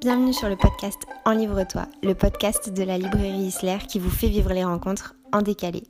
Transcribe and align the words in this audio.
Bienvenue 0.00 0.32
sur 0.32 0.48
le 0.48 0.56
podcast 0.56 0.96
En 1.26 1.32
Livre-toi, 1.32 1.82
le 2.02 2.14
podcast 2.14 2.72
de 2.72 2.82
la 2.84 2.96
librairie 2.96 3.48
Isler 3.48 3.76
qui 3.86 3.98
vous 3.98 4.08
fait 4.08 4.28
vivre 4.28 4.50
les 4.54 4.64
rencontres 4.64 5.14
en 5.30 5.42
décalé. 5.42 5.82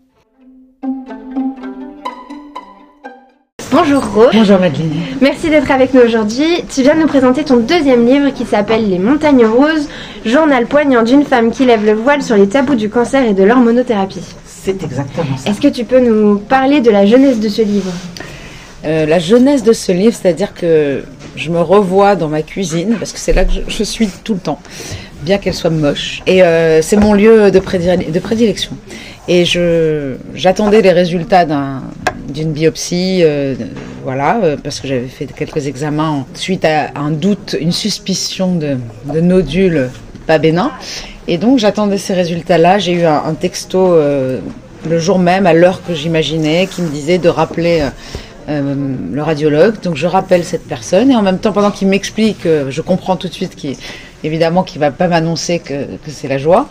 Bonjour 3.71 4.05
Rose. 4.05 4.31
Bonjour 4.33 4.59
Madeleine. 4.59 4.91
Merci 5.21 5.49
d'être 5.49 5.71
avec 5.71 5.95
nous 5.95 6.01
aujourd'hui. 6.01 6.65
Tu 6.69 6.83
viens 6.83 6.97
de 6.97 7.03
nous 7.03 7.07
présenter 7.07 7.45
ton 7.45 7.59
deuxième 7.59 8.05
livre 8.05 8.31
qui 8.31 8.45
s'appelle 8.45 8.91
Les 8.91 8.99
Montagnes 8.99 9.47
Roses, 9.47 9.89
journal 10.27 10.67
poignant 10.67 11.05
d'une 11.05 11.23
femme 11.23 11.53
qui 11.53 11.65
lève 11.65 11.87
le 11.87 11.93
voile 11.93 12.25
sur 12.25 12.37
les 12.37 12.49
tabous 12.49 12.75
du 12.75 12.91
cancer 12.91 13.25
et 13.25 13.33
de 13.33 13.45
l'hormonothérapie. 13.45 14.25
C'est 14.45 14.83
exactement 14.83 15.37
ça. 15.37 15.49
Est-ce 15.49 15.61
que 15.61 15.69
tu 15.69 15.85
peux 15.85 16.01
nous 16.01 16.41
parler 16.41 16.81
de 16.81 16.91
la 16.91 17.07
jeunesse 17.07 17.39
de 17.39 17.49
ce 17.49 17.63
livre? 17.63 17.93
Euh, 18.85 19.07
la 19.07 19.21
jeunesse 19.21 19.63
de 19.63 19.73
ce 19.73 19.93
livre, 19.93 20.17
c'est-à-dire 20.21 20.53
que 20.53 21.05
je 21.37 21.51
me 21.51 21.61
revois 21.61 22.17
dans 22.17 22.29
ma 22.29 22.43
cuisine, 22.43 22.97
parce 22.99 23.13
que 23.13 23.19
c'est 23.19 23.33
là 23.33 23.45
que 23.45 23.53
je, 23.69 23.85
suis 23.85 24.09
tout 24.25 24.35
le 24.35 24.41
temps, 24.41 24.61
bien 25.23 25.39
qu'elle 25.39 25.55
soit 25.55 25.71
moche. 25.71 26.23
Et 26.27 26.43
euh, 26.43 26.83
c'est 26.83 26.97
mon 26.97 27.13
lieu 27.13 27.51
de, 27.51 27.59
prédile- 27.61 28.11
de 28.11 28.19
prédilection. 28.19 28.73
Et 29.29 29.45
je 29.45 30.15
j'attendais 30.35 30.81
les 30.83 30.93
résultats 30.93 31.45
d'un- 31.45 31.83
d'une 32.29 32.53
biopsie, 32.53 33.21
euh, 33.23 33.55
voilà, 34.05 34.41
euh, 34.43 34.57
parce 34.63 34.81
que 34.81 34.89
j'avais 34.89 35.07
fait 35.09 35.27
quelques 35.27 35.67
examens 35.67 36.11
en- 36.11 36.27
suite 36.35 36.65
à 36.65 36.91
un 36.97 37.11
doute, 37.11 37.57
une 37.61 37.73
suspicion 37.73 38.55
de, 38.55 38.77
de 39.13 39.21
nodules 39.21 39.91
pas 40.27 40.39
bénins. 40.39 40.73
Et 41.29 41.39
donc 41.39 41.59
j'attendais 41.59 41.99
ces 41.99 42.15
résultats-là. 42.15 42.79
J'ai 42.79 42.93
eu 42.93 43.05
un, 43.05 43.35
texto 43.35 43.93
euh, 43.95 44.39
le 44.89 44.99
jour 44.99 45.19
même, 45.19 45.47
à 45.47 45.53
l'heure 45.53 45.81
que 45.87 45.95
j'imaginais, 45.95 46.67
qui 46.67 46.83
me 46.83 46.89
disait 46.89 47.19
de 47.19 47.29
rappeler 47.29 47.83
euh, 48.51 48.75
le 49.13 49.23
radiologue. 49.23 49.81
Donc 49.81 49.95
je 49.95 50.09
rappelle 50.09 50.45
cette 50.45 50.67
personne 50.67 51.11
et 51.11 51.15
en 51.15 51.23
même 51.23 51.39
temps, 51.39 51.53
pendant 51.53 51.71
qu'il 51.71 51.87
m'explique, 51.87 52.47
euh, 52.47 52.69
je 52.69 52.83
comprends 52.83 53.15
tout 53.17 53.29
de 53.29 53.33
suite 53.33 53.55
qu'il, 53.55 53.77
qu'il 54.23 54.81
va 54.81 54.91
pas 54.91 55.07
m'annoncer 55.07 55.61
que, 55.61 55.85
que 55.85 56.11
c'est 56.11 56.27
la 56.27 56.39
joie. 56.39 56.69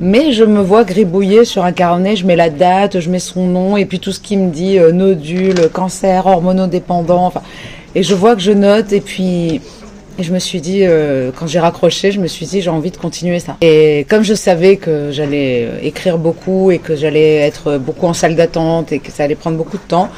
Mais 0.00 0.32
je 0.32 0.44
me 0.44 0.60
vois 0.60 0.84
gribouiller 0.84 1.44
sur 1.44 1.64
un 1.64 1.72
carnet, 1.72 2.16
je 2.16 2.24
mets 2.24 2.36
la 2.36 2.48
date, 2.48 3.00
je 3.00 3.10
mets 3.10 3.18
son 3.18 3.46
nom 3.46 3.76
et 3.76 3.84
puis 3.84 3.98
tout 3.98 4.12
ce 4.12 4.20
qui 4.20 4.38
me 4.38 4.50
dit 4.50 4.78
euh, 4.78 4.92
nodule, 4.92 5.68
cancer, 5.70 6.26
hormonodépendant. 6.26 7.34
Et 7.94 8.02
je 8.02 8.14
vois 8.14 8.34
que 8.34 8.40
je 8.40 8.52
note 8.52 8.92
et 8.92 9.00
puis 9.00 9.60
je 10.18 10.32
me 10.32 10.38
suis 10.38 10.60
dit, 10.60 10.84
quand 11.38 11.46
j'ai 11.46 11.60
raccroché, 11.60 12.12
je 12.12 12.20
me 12.20 12.26
suis 12.26 12.44
dit, 12.44 12.60
j'ai 12.60 12.68
envie 12.68 12.90
de 12.90 12.98
continuer 12.98 13.38
ça. 13.38 13.56
Et 13.62 14.06
comme 14.08 14.22
je 14.22 14.34
savais 14.34 14.76
que 14.76 15.10
j'allais 15.10 15.66
écrire 15.82 16.18
beaucoup 16.18 16.70
et 16.70 16.78
que 16.78 16.94
j'allais 16.94 17.36
être 17.36 17.78
beaucoup 17.78 18.06
en 18.06 18.12
salle 18.12 18.36
d'attente 18.36 18.92
et 18.92 18.98
que 18.98 19.10
ça 19.10 19.24
allait 19.24 19.34
prendre 19.34 19.56
beaucoup 19.56 19.78
de 19.78 19.82
temps, 19.88 20.10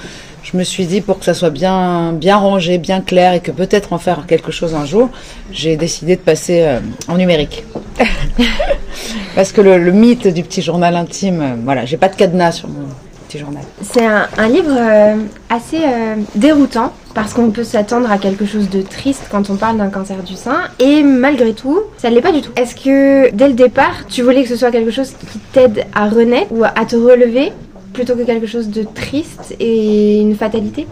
je 0.42 0.56
me 0.56 0.64
suis 0.64 0.86
dit, 0.86 1.00
pour 1.00 1.18
que 1.18 1.24
ça 1.24 1.34
soit 1.34 1.50
bien, 1.50 2.12
bien 2.12 2.36
rangé, 2.36 2.78
bien 2.78 3.00
clair 3.00 3.32
et 3.34 3.40
que 3.40 3.50
peut-être 3.50 3.92
en 3.92 3.98
faire 3.98 4.26
quelque 4.26 4.52
chose 4.52 4.74
un 4.74 4.84
jour, 4.84 5.08
j'ai 5.50 5.76
décidé 5.76 6.16
de 6.16 6.20
passer 6.20 6.62
euh, 6.62 6.80
en 7.08 7.16
numérique. 7.16 7.64
Parce 9.34 9.52
que 9.52 9.60
le, 9.60 9.78
le 9.78 9.92
mythe 9.92 10.28
du 10.28 10.42
petit 10.42 10.62
journal 10.62 10.96
intime, 10.96 11.40
euh, 11.40 11.54
voilà, 11.64 11.84
j'ai 11.84 11.96
pas 11.96 12.08
de 12.08 12.16
cadenas 12.16 12.52
sur 12.52 12.68
mon 12.68 12.86
petit 13.28 13.38
journal. 13.38 13.62
C'est 13.82 14.04
un, 14.04 14.26
un 14.36 14.48
livre 14.48 14.74
euh, 14.76 15.16
assez 15.48 15.78
euh, 15.84 16.16
déroutant 16.34 16.92
parce 17.14 17.34
qu'on 17.34 17.50
peut 17.50 17.64
s'attendre 17.64 18.10
à 18.10 18.18
quelque 18.18 18.46
chose 18.46 18.68
de 18.70 18.82
triste 18.82 19.24
quand 19.30 19.50
on 19.50 19.56
parle 19.56 19.78
d'un 19.78 19.90
cancer 19.90 20.22
du 20.22 20.34
sein 20.34 20.62
et 20.78 21.02
malgré 21.02 21.52
tout, 21.52 21.80
ça 21.98 22.10
ne 22.10 22.14
l'est 22.14 22.22
pas 22.22 22.32
du 22.32 22.40
tout. 22.40 22.50
Est-ce 22.56 22.74
que 22.74 23.30
dès 23.34 23.48
le 23.48 23.54
départ, 23.54 24.06
tu 24.08 24.22
voulais 24.22 24.42
que 24.42 24.48
ce 24.48 24.56
soit 24.56 24.70
quelque 24.70 24.90
chose 24.90 25.12
qui 25.30 25.38
t'aide 25.52 25.84
à 25.94 26.08
renaître 26.08 26.52
ou 26.52 26.64
à 26.64 26.84
te 26.86 26.96
relever 26.96 27.52
plutôt 27.92 28.16
que 28.16 28.22
quelque 28.22 28.46
chose 28.46 28.68
de 28.68 28.82
triste 28.82 29.54
et 29.60 30.20
une 30.20 30.36
fatalité 30.36 30.86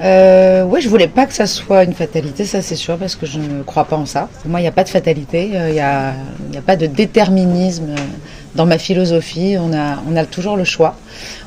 Euh, 0.00 0.64
ouais, 0.64 0.80
je 0.80 0.88
voulais 0.88 1.06
pas 1.06 1.26
que 1.26 1.32
ça 1.32 1.46
soit 1.46 1.84
une 1.84 1.92
fatalité, 1.94 2.44
ça 2.44 2.60
c'est 2.60 2.74
sûr, 2.74 2.96
parce 2.98 3.14
que 3.14 3.24
je 3.24 3.38
ne 3.38 3.62
crois 3.62 3.84
pas 3.84 3.96
en 3.96 4.06
ça. 4.06 4.28
Moi, 4.44 4.58
il 4.58 4.64
n'y 4.64 4.68
a 4.68 4.72
pas 4.72 4.82
de 4.82 4.88
fatalité, 4.88 5.50
euh, 5.54 5.68
il 5.68 5.74
n'y 5.74 5.80
a, 5.80 6.08
a 6.10 6.62
pas 6.66 6.74
de 6.76 6.86
déterminisme 6.86 7.90
euh, 7.90 7.96
dans 8.56 8.66
ma 8.66 8.78
philosophie. 8.78 9.56
On 9.60 9.72
a, 9.72 10.02
on 10.10 10.16
a 10.16 10.24
toujours 10.24 10.56
le 10.56 10.64
choix. 10.64 10.96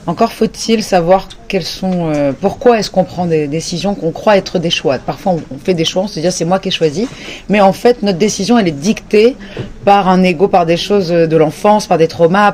Encore 0.08 0.32
faut-il 0.32 0.84
savoir 0.84 1.28
quels 1.48 1.64
sont, 1.64 2.12
euh, 2.14 2.32
pourquoi 2.40 2.80
est-ce 2.80 2.92
qu'on 2.92 3.04
prend 3.04 3.26
des 3.26 3.48
décisions 3.48 3.96
qu'on 3.96 4.12
croit 4.12 4.38
être 4.38 4.60
des 4.60 4.70
choix. 4.70 4.98
Parfois, 5.00 5.34
on, 5.52 5.58
fait 5.58 5.74
des 5.74 5.86
choix, 5.86 6.04
on 6.04 6.08
se 6.08 6.20
dit 6.20 6.28
ah, 6.28 6.32
c'est 6.32 6.46
moi 6.46 6.60
qui 6.60 6.70
ai 6.70 6.72
choisi, 6.72 7.08
mais 7.50 7.62
en 7.62 7.74
fait, 7.74 8.04
notre 8.04 8.18
décision, 8.18 8.58
elle 8.58 8.68
est 8.68 8.72
dictée 8.72 9.36
par 9.84 10.08
un 10.10 10.22
ego, 10.24 10.48
par 10.48 10.66
des 10.66 10.78
choses 10.78 11.10
de 11.10 11.38
l'enfance, 11.38 11.88
par 11.88 11.98
des 11.98 12.08
traumas, 12.08 12.52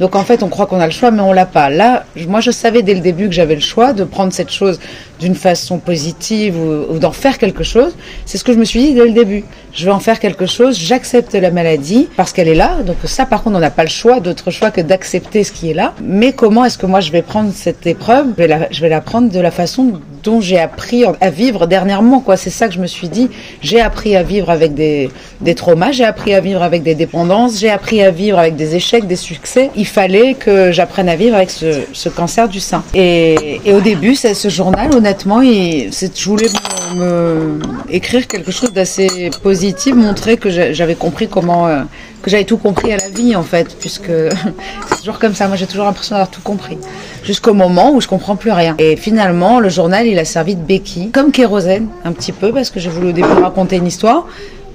donc 0.00 0.14
en 0.14 0.22
fait, 0.22 0.42
on 0.42 0.48
croit 0.48 0.66
qu'on 0.66 0.80
a 0.80 0.86
le 0.86 0.92
choix, 0.92 1.10
mais 1.10 1.22
on 1.22 1.32
l'a 1.32 1.46
pas. 1.46 1.70
Là, 1.70 2.04
moi, 2.28 2.40
je 2.40 2.50
savais 2.50 2.82
dès 2.82 2.94
le 2.94 3.00
début 3.00 3.26
que 3.26 3.34
j'avais 3.34 3.56
le 3.56 3.60
choix 3.60 3.92
de 3.92 4.04
prendre 4.04 4.32
cette 4.32 4.50
chose 4.50 4.78
d'une 5.18 5.34
façon 5.34 5.78
positive 5.78 6.56
ou, 6.56 6.94
ou 6.94 6.98
d'en 6.98 7.10
faire 7.10 7.38
quelque 7.38 7.64
chose. 7.64 7.96
C'est 8.24 8.38
ce 8.38 8.44
que 8.44 8.52
je 8.52 8.58
me 8.58 8.64
suis 8.64 8.80
dit 8.80 8.94
dès 8.94 9.06
le 9.06 9.12
début. 9.12 9.44
Je 9.72 9.84
vais 9.84 9.90
en 9.90 9.98
faire 9.98 10.20
quelque 10.20 10.46
chose. 10.46 10.78
J'accepte 10.78 11.34
la 11.34 11.50
maladie 11.50 12.08
parce 12.16 12.32
qu'elle 12.32 12.48
est 12.48 12.54
là. 12.54 12.82
Donc 12.86 12.96
ça, 13.04 13.26
par 13.26 13.42
contre, 13.42 13.56
on 13.56 13.60
n'a 13.60 13.70
pas 13.70 13.82
le 13.82 13.90
choix, 13.90 14.20
d'autre 14.20 14.52
choix 14.52 14.70
que 14.70 14.80
d'accepter 14.80 15.42
ce 15.42 15.50
qui 15.50 15.70
est 15.70 15.74
là. 15.74 15.94
Mais 16.00 16.32
comment 16.38 16.64
est-ce 16.64 16.78
que 16.78 16.86
moi 16.86 17.00
je 17.00 17.10
vais 17.10 17.22
prendre 17.22 17.50
cette 17.52 17.84
épreuve 17.86 18.26
je 18.70 18.80
vais, 18.80 18.88
la, 18.88 19.00
prendre 19.00 19.28
de 19.28 19.40
la 19.40 19.50
façon 19.50 20.00
dont 20.22 20.40
j'ai 20.40 20.58
appris 20.58 21.04
à 21.20 21.30
vivre 21.30 21.66
dernièrement. 21.66 22.20
Quoi, 22.20 22.36
c'est 22.36 22.50
ça 22.50 22.68
que 22.68 22.74
je 22.74 22.80
me 22.80 22.86
suis 22.86 23.08
dit. 23.08 23.28
J'ai 23.60 23.80
appris 23.80 24.14
à 24.14 24.22
vivre 24.22 24.50
avec 24.50 24.74
des, 24.74 25.10
des 25.40 25.54
traumas. 25.54 25.90
J'ai 25.92 26.04
appris 26.04 26.34
à 26.34 26.40
vivre 26.40 26.62
avec 26.62 26.82
des 26.82 26.94
dépendances. 26.94 27.58
J'ai 27.58 27.70
appris 27.70 28.02
à 28.02 28.10
vivre 28.10 28.38
avec 28.38 28.54
des 28.54 28.76
échecs, 28.76 29.06
des 29.06 29.16
succès. 29.16 29.70
Il 29.74 29.86
fallait 29.86 30.34
que 30.34 30.70
j'apprenne 30.70 31.08
à 31.08 31.16
vivre 31.16 31.34
avec 31.36 31.50
ce, 31.50 31.80
ce 31.92 32.08
cancer 32.08 32.48
du 32.48 32.60
sein. 32.60 32.82
Et, 32.94 33.60
au 33.72 33.80
début, 33.80 34.14
ce 34.14 34.48
journal, 34.48 34.94
honnêtement, 34.94 35.42
je 35.42 36.24
voulais 36.28 36.48
me, 36.96 37.58
écrire 37.90 38.26
quelque 38.26 38.52
chose 38.52 38.72
d'assez 38.72 39.30
positif, 39.42 39.94
montrer 39.94 40.36
que 40.36 40.50
j'a- 40.50 40.72
j'avais 40.72 40.94
compris 40.94 41.28
comment, 41.28 41.66
euh, 41.68 41.82
que 42.28 42.32
j'avais 42.32 42.44
tout 42.44 42.58
compris 42.58 42.92
à 42.92 42.98
la 42.98 43.08
vie 43.08 43.34
en 43.34 43.42
fait, 43.42 43.74
puisque 43.80 44.10
c'est 44.88 44.98
toujours 44.98 45.18
comme 45.18 45.34
ça. 45.34 45.48
Moi, 45.48 45.56
j'ai 45.56 45.66
toujours 45.66 45.86
l'impression 45.86 46.14
d'avoir 46.14 46.30
tout 46.30 46.42
compris, 46.42 46.76
jusqu'au 47.24 47.54
moment 47.54 47.92
où 47.94 48.00
je 48.00 48.06
comprends 48.06 48.36
plus 48.36 48.52
rien. 48.52 48.76
Et 48.78 48.96
finalement, 48.96 49.60
le 49.60 49.70
journal, 49.70 50.06
il 50.06 50.18
a 50.18 50.24
servi 50.24 50.54
de 50.54 50.60
béquille, 50.60 51.10
comme 51.10 51.32
kérosène, 51.32 51.88
un 52.04 52.12
petit 52.12 52.32
peu, 52.32 52.52
parce 52.52 52.70
que 52.70 52.80
j'ai 52.80 52.90
voulu 52.90 53.08
au 53.08 53.12
début 53.12 53.28
raconter 53.28 53.76
une 53.76 53.86
histoire. 53.86 54.26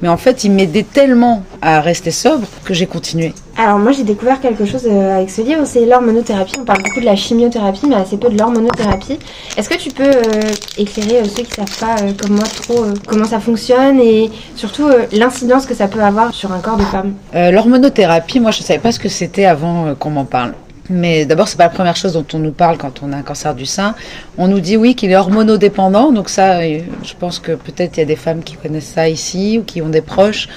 Mais 0.01 0.09
en 0.09 0.17
fait, 0.17 0.43
il 0.43 0.51
m'aidait 0.51 0.83
tellement 0.83 1.43
à 1.61 1.79
rester 1.79 2.11
sobre 2.11 2.47
que 2.65 2.73
j'ai 2.73 2.87
continué. 2.87 3.33
Alors 3.55 3.77
moi 3.77 3.91
j'ai 3.91 4.03
découvert 4.03 4.41
quelque 4.41 4.65
chose 4.65 4.87
euh, 4.87 5.17
avec 5.17 5.29
ce 5.29 5.41
livre, 5.41 5.61
c'est 5.65 5.85
l'hormonothérapie. 5.85 6.53
On 6.59 6.65
parle 6.65 6.81
beaucoup 6.81 6.99
de 6.99 7.05
la 7.05 7.15
chimiothérapie, 7.15 7.85
mais 7.87 7.95
assez 7.95 8.17
peu 8.17 8.29
de 8.29 8.37
l'hormonothérapie. 8.37 9.19
Est-ce 9.55 9.69
que 9.69 9.77
tu 9.77 9.91
peux 9.91 10.03
euh, 10.03 10.51
éclairer 10.79 11.19
euh, 11.19 11.25
ceux 11.25 11.43
qui 11.43 11.51
savent 11.51 11.79
pas, 11.79 12.01
euh, 12.01 12.13
comme 12.19 12.35
moi, 12.35 12.45
trop 12.45 12.83
comment 13.05 13.25
ça 13.25 13.39
fonctionne 13.39 13.99
et 13.99 14.31
surtout 14.55 14.89
l'incidence 15.11 15.67
que 15.67 15.75
ça 15.75 15.87
peut 15.87 16.01
avoir 16.01 16.33
sur 16.33 16.51
un 16.51 16.59
corps 16.59 16.77
de 16.77 16.83
femme? 16.83 17.13
L'hormonothérapie, 17.33 18.39
moi, 18.39 18.49
je 18.49 18.63
savais 18.63 18.79
pas 18.79 18.91
ce 18.91 18.99
que 18.99 19.09
c'était 19.09 19.45
avant 19.45 19.93
qu'on 19.95 20.09
m'en 20.09 20.25
parle. 20.25 20.53
Mais 20.89 21.25
d'abord, 21.25 21.47
c'est 21.47 21.57
pas 21.57 21.65
la 21.65 21.69
première 21.69 21.95
chose 21.95 22.13
dont 22.13 22.25
on 22.33 22.39
nous 22.39 22.51
parle 22.51 22.77
quand 22.77 23.01
on 23.03 23.13
a 23.13 23.17
un 23.17 23.21
cancer 23.21 23.53
du 23.53 23.67
sein. 23.67 23.93
On 24.37 24.47
nous 24.47 24.59
dit 24.59 24.77
oui 24.77 24.95
qu'il 24.95 25.11
est 25.11 25.15
hormonodépendant, 25.15 26.11
donc 26.11 26.27
ça, 26.29 26.61
je 26.61 27.13
pense 27.19 27.39
que 27.39 27.51
peut-être 27.53 27.97
il 27.97 27.99
y 28.01 28.03
a 28.03 28.05
des 28.05 28.17
femmes 28.17 28.43
qui 28.43 28.55
connaissent 28.55 28.91
ça 28.95 29.07
ici 29.07 29.59
ou 29.59 29.63
qui 29.63 29.81
ont 29.81 29.89
des 29.89 30.01
proches. 30.01 30.49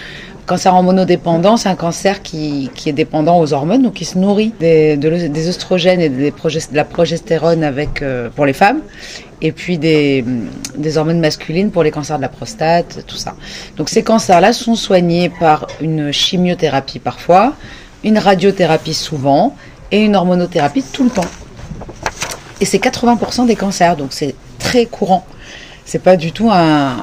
Cancer 0.46 0.72
hormonodépendant, 0.72 1.56
c'est 1.56 1.68
un 1.68 1.74
cancer 1.74 2.22
qui, 2.22 2.70
qui 2.74 2.88
est 2.88 2.92
dépendant 2.92 3.40
aux 3.40 3.52
hormones, 3.52 3.82
donc 3.82 3.94
qui 3.94 4.04
se 4.04 4.16
nourrit 4.16 4.52
des, 4.60 4.96
de 4.96 5.08
oestrogènes 5.08 6.00
et 6.00 6.08
de 6.08 6.32
la 6.72 6.84
progestérone 6.84 7.64
avec, 7.64 8.00
euh, 8.00 8.28
pour 8.30 8.46
les 8.46 8.52
femmes, 8.52 8.80
et 9.42 9.50
puis 9.50 9.76
des 9.76 10.24
hormones 10.94 11.18
masculines 11.18 11.72
pour 11.72 11.82
les 11.82 11.90
cancers 11.90 12.18
de 12.18 12.22
la 12.22 12.28
prostate, 12.28 13.04
tout 13.08 13.16
ça. 13.16 13.34
Donc 13.76 13.88
ces 13.88 14.04
cancers-là 14.04 14.52
sont 14.52 14.76
soignés 14.76 15.30
par 15.30 15.66
une 15.80 16.12
chimiothérapie 16.12 17.00
parfois, 17.00 17.54
une 18.04 18.18
radiothérapie 18.18 18.94
souvent, 18.94 19.56
et 19.90 20.04
une 20.04 20.14
hormonothérapie 20.14 20.84
tout 20.92 21.04
le 21.04 21.10
temps. 21.10 21.30
Et 22.60 22.64
c'est 22.64 22.78
80% 22.78 23.46
des 23.46 23.56
cancers, 23.56 23.96
donc 23.96 24.12
c'est 24.12 24.34
très 24.58 24.86
courant. 24.86 25.26
C'est 25.86 26.02
pas 26.02 26.16
du 26.16 26.32
tout 26.32 26.50
un, 26.50 26.96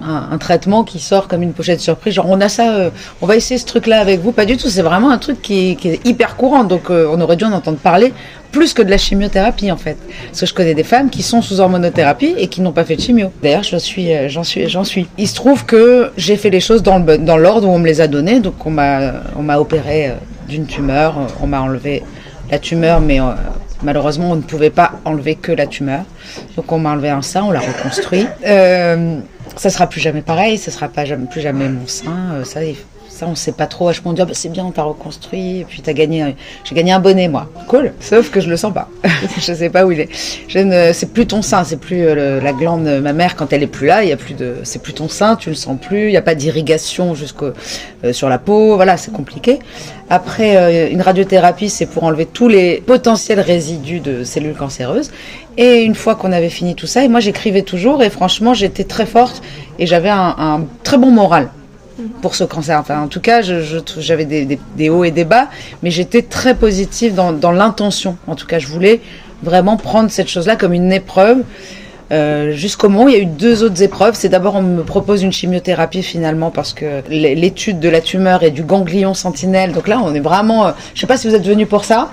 un, 0.00 0.38
traitement 0.38 0.84
qui 0.84 1.00
sort 1.00 1.28
comme 1.28 1.42
une 1.42 1.52
pochette 1.52 1.80
surprise. 1.80 2.14
Genre 2.14 2.24
on 2.26 2.40
a 2.40 2.48
ça, 2.48 2.72
euh, 2.72 2.90
on 3.20 3.26
va 3.26 3.36
essayer 3.36 3.58
ce 3.58 3.66
truc-là 3.66 4.00
avec 4.00 4.20
vous. 4.20 4.32
Pas 4.32 4.46
du 4.46 4.56
tout. 4.56 4.68
C'est 4.68 4.80
vraiment 4.80 5.10
un 5.10 5.18
truc 5.18 5.42
qui, 5.42 5.76
est 5.84 6.06
hyper 6.06 6.36
courant. 6.36 6.64
Donc 6.64 6.88
euh, 6.88 7.06
on 7.12 7.20
aurait 7.20 7.36
dû 7.36 7.44
en 7.44 7.52
entendre 7.52 7.76
parler 7.76 8.14
plus 8.52 8.72
que 8.72 8.80
de 8.80 8.88
la 8.88 8.96
chimiothérapie 8.96 9.70
en 9.70 9.76
fait. 9.76 9.98
Parce 10.28 10.40
que 10.40 10.46
je 10.46 10.54
connais 10.54 10.72
des 10.72 10.82
femmes 10.82 11.10
qui 11.10 11.22
sont 11.22 11.42
sous 11.42 11.60
hormonothérapie 11.60 12.34
et 12.38 12.48
qui 12.48 12.62
n'ont 12.62 12.72
pas 12.72 12.86
fait 12.86 12.96
de 12.96 13.02
chimio. 13.02 13.30
D'ailleurs, 13.42 13.64
je 13.64 13.76
suis, 13.76 14.10
euh, 14.14 14.30
j'en 14.30 14.44
suis, 14.44 14.66
j'en 14.66 14.84
suis. 14.84 15.06
Il 15.18 15.28
se 15.28 15.34
trouve 15.34 15.66
que 15.66 16.10
j'ai 16.16 16.38
fait 16.38 16.48
les 16.48 16.60
choses 16.60 16.82
dans 16.82 16.98
le 16.98 17.18
dans 17.18 17.36
l'ordre 17.36 17.68
où 17.68 17.70
on 17.70 17.78
me 17.78 17.86
les 17.86 18.00
a 18.00 18.08
données. 18.08 18.40
Donc 18.40 18.64
on 18.64 18.70
m'a, 18.70 19.12
on 19.36 19.42
m'a 19.42 19.58
opéré 19.58 20.14
d'une 20.48 20.64
tumeur. 20.64 21.18
On 21.42 21.46
m'a 21.46 21.60
enlevé 21.60 22.02
la 22.50 22.58
tumeur, 22.58 23.02
mais 23.02 23.20
malheureusement, 23.82 24.30
on 24.32 24.36
ne 24.36 24.42
pouvait 24.42 24.70
pas 24.70 24.92
enlever 25.04 25.34
que 25.34 25.52
la 25.52 25.66
tumeur. 25.66 26.04
Donc 26.56 26.70
on 26.72 26.78
m'a 26.78 26.90
enlevé 26.92 27.10
un 27.10 27.22
sein, 27.22 27.44
on 27.44 27.50
l'a 27.50 27.60
reconstruit. 27.60 28.26
Euh, 28.46 29.18
ça 29.56 29.70
sera 29.70 29.86
plus 29.86 30.00
jamais 30.00 30.22
pareil, 30.22 30.58
ça 30.58 30.70
sera 30.70 30.88
pas 30.88 31.04
jamais, 31.04 31.26
plus 31.26 31.40
jamais 31.40 31.68
mon 31.68 31.86
sein. 31.86 32.34
euh, 32.34 32.44
ça, 32.44 32.60
Ça, 33.16 33.26
on 33.26 33.34
sait 33.34 33.52
pas 33.52 33.66
trop. 33.66 33.90
Je 33.92 34.02
me 34.04 34.12
dis, 34.12 34.22
c'est 34.34 34.50
bien, 34.50 34.66
on 34.66 34.72
t'a 34.72 34.82
reconstruit. 34.82 35.60
Et 35.60 35.64
puis, 35.64 35.80
t'as 35.80 35.94
gagné, 35.94 36.36
j'ai 36.64 36.74
gagné 36.74 36.92
un 36.92 37.00
bonnet, 37.00 37.28
moi. 37.28 37.48
Cool. 37.66 37.94
Sauf 37.98 38.30
que 38.30 38.42
je 38.42 38.50
le 38.50 38.58
sens 38.58 38.74
pas. 38.74 38.90
je 39.38 39.54
sais 39.54 39.70
pas 39.70 39.86
où 39.86 39.92
il 39.92 40.00
est. 40.00 40.54
Ne, 40.54 40.92
c'est 40.92 41.14
plus 41.14 41.26
ton 41.26 41.40
sein, 41.40 41.64
c'est 41.64 41.80
plus 41.80 42.02
euh, 42.06 42.42
la 42.42 42.52
glande 42.52 42.82
ma 42.82 43.14
mère 43.14 43.34
quand 43.34 43.54
elle 43.54 43.62
est 43.62 43.68
plus 43.68 43.86
là. 43.86 44.02
Il 44.02 44.10
y 44.10 44.12
a 44.12 44.18
plus 44.18 44.34
de, 44.34 44.56
c'est 44.64 44.82
plus 44.82 44.92
ton 44.92 45.08
sein, 45.08 45.36
tu 45.36 45.48
le 45.48 45.54
sens 45.54 45.78
plus. 45.80 46.08
Il 46.08 46.10
n'y 46.10 46.18
a 46.18 46.22
pas 46.22 46.34
d'irrigation 46.34 47.14
euh, 47.14 48.12
sur 48.12 48.28
la 48.28 48.36
peau. 48.36 48.76
Voilà, 48.76 48.98
c'est 48.98 49.14
compliqué. 49.14 49.60
Après, 50.10 50.58
euh, 50.58 50.90
une 50.90 51.00
radiothérapie, 51.00 51.70
c'est 51.70 51.86
pour 51.86 52.04
enlever 52.04 52.26
tous 52.26 52.48
les 52.48 52.82
potentiels 52.86 53.40
résidus 53.40 54.00
de 54.00 54.24
cellules 54.24 54.56
cancéreuses. 54.56 55.10
Et 55.56 55.84
une 55.84 55.94
fois 55.94 56.16
qu'on 56.16 56.32
avait 56.32 56.50
fini 56.50 56.74
tout 56.74 56.86
ça, 56.86 57.02
et 57.02 57.08
moi 57.08 57.20
j'écrivais 57.20 57.62
toujours, 57.62 58.02
et 58.02 58.10
franchement 58.10 58.52
j'étais 58.52 58.84
très 58.84 59.06
forte, 59.06 59.42
et 59.78 59.86
j'avais 59.86 60.10
un, 60.10 60.34
un 60.36 60.66
très 60.84 60.98
bon 60.98 61.10
moral 61.10 61.48
pour 62.22 62.34
ce 62.34 62.44
cancer. 62.44 62.78
Enfin, 62.78 63.00
en 63.00 63.08
tout 63.08 63.20
cas, 63.20 63.42
j'avais 63.42 64.24
des, 64.24 64.90
hauts 64.90 65.04
et 65.04 65.10
des 65.10 65.24
bas, 65.24 65.48
mais 65.82 65.90
j'étais 65.90 66.22
très 66.22 66.54
positive 66.54 67.14
dans, 67.14 67.52
l'intention. 67.52 68.16
En 68.26 68.34
tout 68.34 68.46
cas, 68.46 68.58
je 68.58 68.66
voulais 68.66 69.00
vraiment 69.42 69.76
prendre 69.76 70.10
cette 70.10 70.28
chose-là 70.28 70.56
comme 70.56 70.72
une 70.72 70.92
épreuve. 70.92 71.42
Euh, 72.12 72.52
jusqu'au 72.52 72.88
moment 72.88 73.06
où 73.06 73.08
il 73.08 73.16
y 73.16 73.18
a 73.18 73.22
eu 73.22 73.26
deux 73.26 73.64
autres 73.64 73.82
épreuves. 73.82 74.14
C'est 74.14 74.28
d'abord 74.28 74.54
on 74.54 74.62
me 74.62 74.84
propose 74.84 75.24
une 75.24 75.32
chimiothérapie 75.32 76.04
finalement 76.04 76.52
parce 76.52 76.72
que 76.72 77.02
l'étude 77.08 77.80
de 77.80 77.88
la 77.88 78.00
tumeur 78.00 78.44
et 78.44 78.52
du 78.52 78.62
ganglion 78.62 79.12
sentinelle. 79.12 79.72
Donc 79.72 79.88
là 79.88 80.00
on 80.00 80.14
est 80.14 80.20
vraiment, 80.20 80.68
euh, 80.68 80.70
je 80.94 81.00
sais 81.00 81.08
pas 81.08 81.16
si 81.16 81.28
vous 81.28 81.34
êtes 81.34 81.44
venu 81.44 81.66
pour 81.66 81.84
ça, 81.84 82.08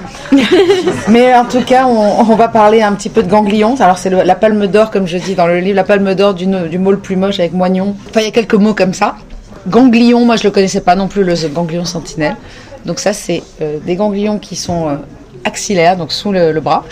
mais 1.10 1.36
en 1.36 1.46
tout 1.46 1.62
cas 1.62 1.86
on, 1.86 2.24
va 2.36 2.48
parler 2.48 2.82
un 2.82 2.94
petit 2.94 3.10
peu 3.10 3.22
de 3.22 3.30
ganglion. 3.30 3.76
Alors 3.80 4.00
c'est 4.00 4.10
la 4.10 4.34
palme 4.34 4.66
d'or 4.66 4.90
comme 4.90 5.06
je 5.06 5.20
dis 5.20 5.36
dans 5.36 5.46
le 5.46 5.60
livre, 5.60 5.76
la 5.76 5.84
palme 5.84 6.16
d'or 6.16 6.34
du, 6.34 6.48
du 6.48 6.80
mot 6.80 6.90
le 6.90 6.98
plus 6.98 7.16
moche 7.16 7.40
avec 7.40 7.54
moignon. 7.54 7.96
Enfin 8.10 8.22
il 8.22 8.26
y 8.26 8.30
a 8.30 8.32
quelques 8.32 8.56
mots 8.56 8.74
comme 8.74 8.96
ça. 8.96 9.16
Ganglion, 9.68 10.26
moi 10.26 10.36
je 10.36 10.44
le 10.44 10.52
connaissais 10.52 10.82
pas 10.82 10.96
non 10.96 11.08
plus, 11.08 11.24
le 11.24 11.36
ganglion 11.50 11.86
sentinelle. 11.86 12.36
Donc 12.86 13.00
ça, 13.00 13.14
c'est 13.14 13.44
euh, 13.62 13.80
des 13.86 13.96
ganglions 13.96 14.40
qui 14.40 14.56
sont 14.56 14.90
euh, 14.90 14.96
axillaires, 15.46 15.96
donc 15.98 16.12
sous 16.12 16.32
le, 16.32 16.60
bras. 16.60 16.84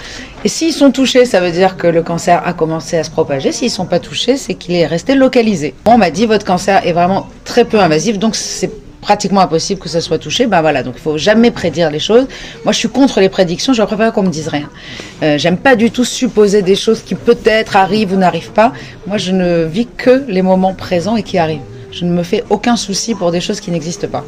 Et 0.44 0.48
s'ils 0.48 0.74
sont 0.74 0.92
touchés, 0.92 1.26
ça 1.26 1.42
veut 1.42 1.52
dire 1.52 1.78
que 1.78 1.88
le 1.88 2.02
cancer 2.02 2.42
a 2.46 2.54
commencé 2.54 2.98
à 2.98 3.04
se 3.04 3.12
propager. 3.12 3.52
S'ils 3.52 3.70
sont 3.70 3.86
pas 3.86 4.00
touchés, 4.00 4.38
c'est 4.38 4.54
qu'il 4.54 4.76
est 4.76 4.86
resté 4.86 5.16
localisé. 5.16 5.74
On 5.86 5.98
m'a 5.98 6.10
dit 6.10 6.26
votre 6.26 6.46
cancer 6.46 6.86
est 6.88 6.94
vraiment 6.94 7.28
très 7.44 7.66
peu 7.66 7.80
invasif, 7.80 8.20
donc 8.20 8.36
c'est 8.36 8.72
pratiquement 9.02 9.42
impossible 9.42 9.82
que 9.82 9.90
ça 9.90 10.00
soit 10.00 10.20
touché. 10.20 10.46
Ben 10.46 10.62
voilà, 10.62 10.84
donc 10.84 10.94
il 10.96 11.02
faut 11.02 11.18
jamais 11.18 11.52
prédire 11.52 11.90
les 11.90 12.00
choses. 12.00 12.28
Moi, 12.64 12.72
je 12.72 12.78
suis 12.78 12.90
contre 12.90 13.20
les 13.20 13.30
prédictions. 13.30 13.74
Je 13.74 13.82
préfère 13.84 14.14
qu'on 14.14 14.24
me 14.24 14.30
dise 14.30 14.48
rien. 14.48 14.70
Euh, 15.24 15.38
J'aime 15.38 15.58
pas 15.58 15.76
du 15.76 15.92
tout 15.92 16.06
supposer 16.06 16.62
des 16.62 16.76
choses 16.76 17.02
qui 17.02 17.16
peut-être 17.16 17.76
arrivent 17.76 18.14
ou 18.14 18.18
n'arrivent 18.18 18.52
pas. 18.52 18.72
Moi, 19.08 19.18
je 19.18 19.32
ne 19.32 19.64
vis 19.64 19.88
que 19.88 20.24
les 20.28 20.42
moments 20.42 20.74
présents 20.74 21.18
et 21.18 21.24
qui 21.24 21.38
arrivent. 21.38 21.71
Je 21.92 22.06
ne 22.06 22.12
me 22.12 22.24
fais 22.24 22.44
aucun 22.50 22.76
souci 22.76 23.16
pour 23.16 23.32
des 23.32 23.42
choses 23.42 23.60
qui 23.60 23.72
n'existent 23.72 24.08
pas. 24.08 24.24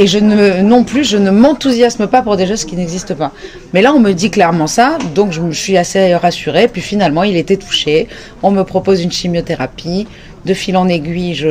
Et 0.00 0.06
je 0.06 0.18
ne, 0.18 0.62
non 0.62 0.84
plus, 0.84 1.04
je 1.04 1.16
ne 1.16 1.30
m'enthousiasme 1.30 2.06
pas 2.06 2.22
pour 2.22 2.36
des 2.36 2.46
choses 2.46 2.64
qui 2.64 2.76
n'existent 2.76 3.16
pas. 3.16 3.32
Mais 3.74 3.82
là, 3.82 3.92
on 3.92 3.98
me 3.98 4.12
dit 4.12 4.30
clairement 4.30 4.68
ça, 4.68 4.96
donc 5.14 5.32
je 5.32 5.40
me 5.40 5.52
suis 5.52 5.76
assez 5.76 6.14
rassurée. 6.14 6.68
Puis 6.68 6.80
finalement, 6.80 7.24
il 7.24 7.36
était 7.36 7.56
touché. 7.56 8.06
On 8.42 8.52
me 8.52 8.62
propose 8.62 9.02
une 9.02 9.10
chimiothérapie. 9.10 10.06
De 10.44 10.54
fil 10.54 10.76
en 10.76 10.88
aiguille, 10.88 11.44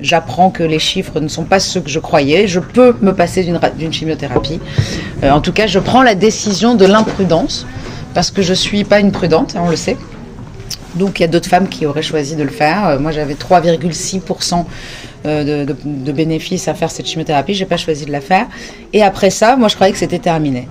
j'apprends 0.00 0.50
que 0.50 0.62
les 0.62 0.78
chiffres 0.78 1.18
ne 1.18 1.26
sont 1.26 1.42
pas 1.42 1.58
ceux 1.58 1.80
que 1.80 1.90
je 1.90 1.98
croyais. 1.98 2.46
Je 2.46 2.60
peux 2.60 2.94
me 3.02 3.12
passer 3.12 3.42
d'une, 3.42 3.92
chimiothérapie. 3.92 4.60
Euh, 5.24 5.30
en 5.30 5.40
tout 5.40 5.52
cas, 5.52 5.66
je 5.66 5.80
prends 5.80 6.04
la 6.04 6.14
décision 6.14 6.76
de 6.76 6.86
l'imprudence 6.86 7.66
parce 8.14 8.30
que 8.30 8.42
je 8.42 8.54
suis 8.54 8.84
pas 8.84 9.00
une 9.00 9.10
prudente, 9.10 9.56
on 9.60 9.68
le 9.68 9.76
sait. 9.76 9.96
Donc 10.96 11.18
il 11.18 11.22
y 11.22 11.24
a 11.24 11.28
d'autres 11.28 11.48
femmes 11.48 11.68
qui 11.68 11.86
auraient 11.86 12.02
choisi 12.02 12.36
de 12.36 12.42
le 12.42 12.50
faire. 12.50 12.86
Euh, 12.86 12.98
moi 12.98 13.12
j'avais 13.12 13.34
3,6% 13.34 14.64
euh, 15.26 15.64
de, 15.64 15.76
de, 15.84 16.12
bénéfices 16.12 16.68
à 16.68 16.74
faire 16.74 16.90
cette 16.90 17.06
chimiothérapie. 17.06 17.54
J'ai 17.54 17.66
pas 17.66 17.76
choisi 17.76 18.04
de 18.06 18.12
la 18.12 18.20
faire. 18.20 18.46
Et 18.92 19.02
après 19.02 19.30
ça, 19.30 19.56
moi 19.56 19.68
je 19.68 19.74
croyais 19.74 19.92
que 19.92 19.98
c'était 19.98 20.18
terminé. 20.18 20.68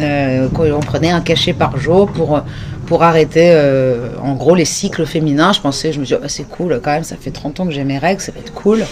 Euh, 0.00 0.48
on 0.54 0.80
prenait 0.80 1.10
un 1.10 1.20
cachet 1.20 1.52
par 1.52 1.78
jour 1.78 2.10
pour 2.10 2.40
pour 2.86 3.02
arrêter 3.02 3.54
en 4.22 4.34
gros 4.34 4.54
les 4.54 4.64
cycles 4.64 5.04
féminins. 5.04 5.52
Je 5.52 5.60
pensais, 5.60 5.92
je 5.92 5.98
me 5.98 6.04
disais, 6.04 6.18
oh, 6.22 6.26
c'est 6.26 6.48
cool 6.48 6.80
quand 6.82 6.92
même, 6.92 7.04
ça 7.04 7.16
fait 7.20 7.30
30 7.30 7.60
ans 7.60 7.66
que 7.66 7.72
j'ai 7.72 7.84
mes 7.84 7.98
règles, 7.98 8.22
ça 8.22 8.32
va 8.32 8.40
être 8.40 8.54
cool. 8.54 8.86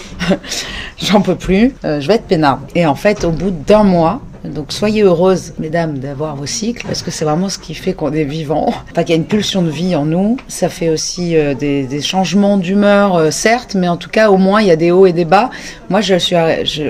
J'en 0.99 1.21
peux 1.21 1.33
plus, 1.33 1.73
je 1.83 2.07
vais 2.07 2.15
être 2.15 2.27
peinard. 2.27 2.59
Et 2.75 2.85
en 2.85 2.93
fait, 2.93 3.23
au 3.23 3.31
bout 3.31 3.49
d'un 3.49 3.81
mois, 3.81 4.21
donc 4.43 4.71
soyez 4.71 5.03
heureuses, 5.03 5.53
mesdames, 5.59 5.97
d'avoir 5.99 6.35
vos 6.35 6.45
cycles, 6.45 6.85
parce 6.85 7.01
que 7.01 7.11
c'est 7.11 7.25
vraiment 7.25 7.49
ce 7.49 7.57
qui 7.57 7.73
fait 7.73 7.93
qu'on 7.93 8.13
est 8.13 8.23
vivant. 8.23 8.73
Enfin, 8.91 9.03
qu'il 9.03 9.15
y 9.15 9.17
a 9.17 9.21
une 9.21 9.27
pulsion 9.27 9.61
de 9.61 9.69
vie 9.69 9.95
en 9.95 10.05
nous. 10.05 10.37
Ça 10.47 10.69
fait 10.69 10.89
aussi 10.89 11.35
euh, 11.35 11.53
des, 11.53 12.01
changements 12.01 12.57
d'humeur, 12.57 13.15
euh, 13.15 13.31
certes, 13.31 13.75
mais 13.75 13.87
en 13.87 13.97
tout 13.97 14.09
cas, 14.09 14.29
au 14.29 14.37
moins, 14.37 14.61
il 14.61 14.67
y 14.67 14.71
a 14.71 14.75
des 14.75 14.91
hauts 14.91 15.05
et 15.05 15.13
des 15.13 15.25
bas. 15.25 15.49
Moi, 15.89 16.01
je 16.01 16.15
suis, 16.17 16.35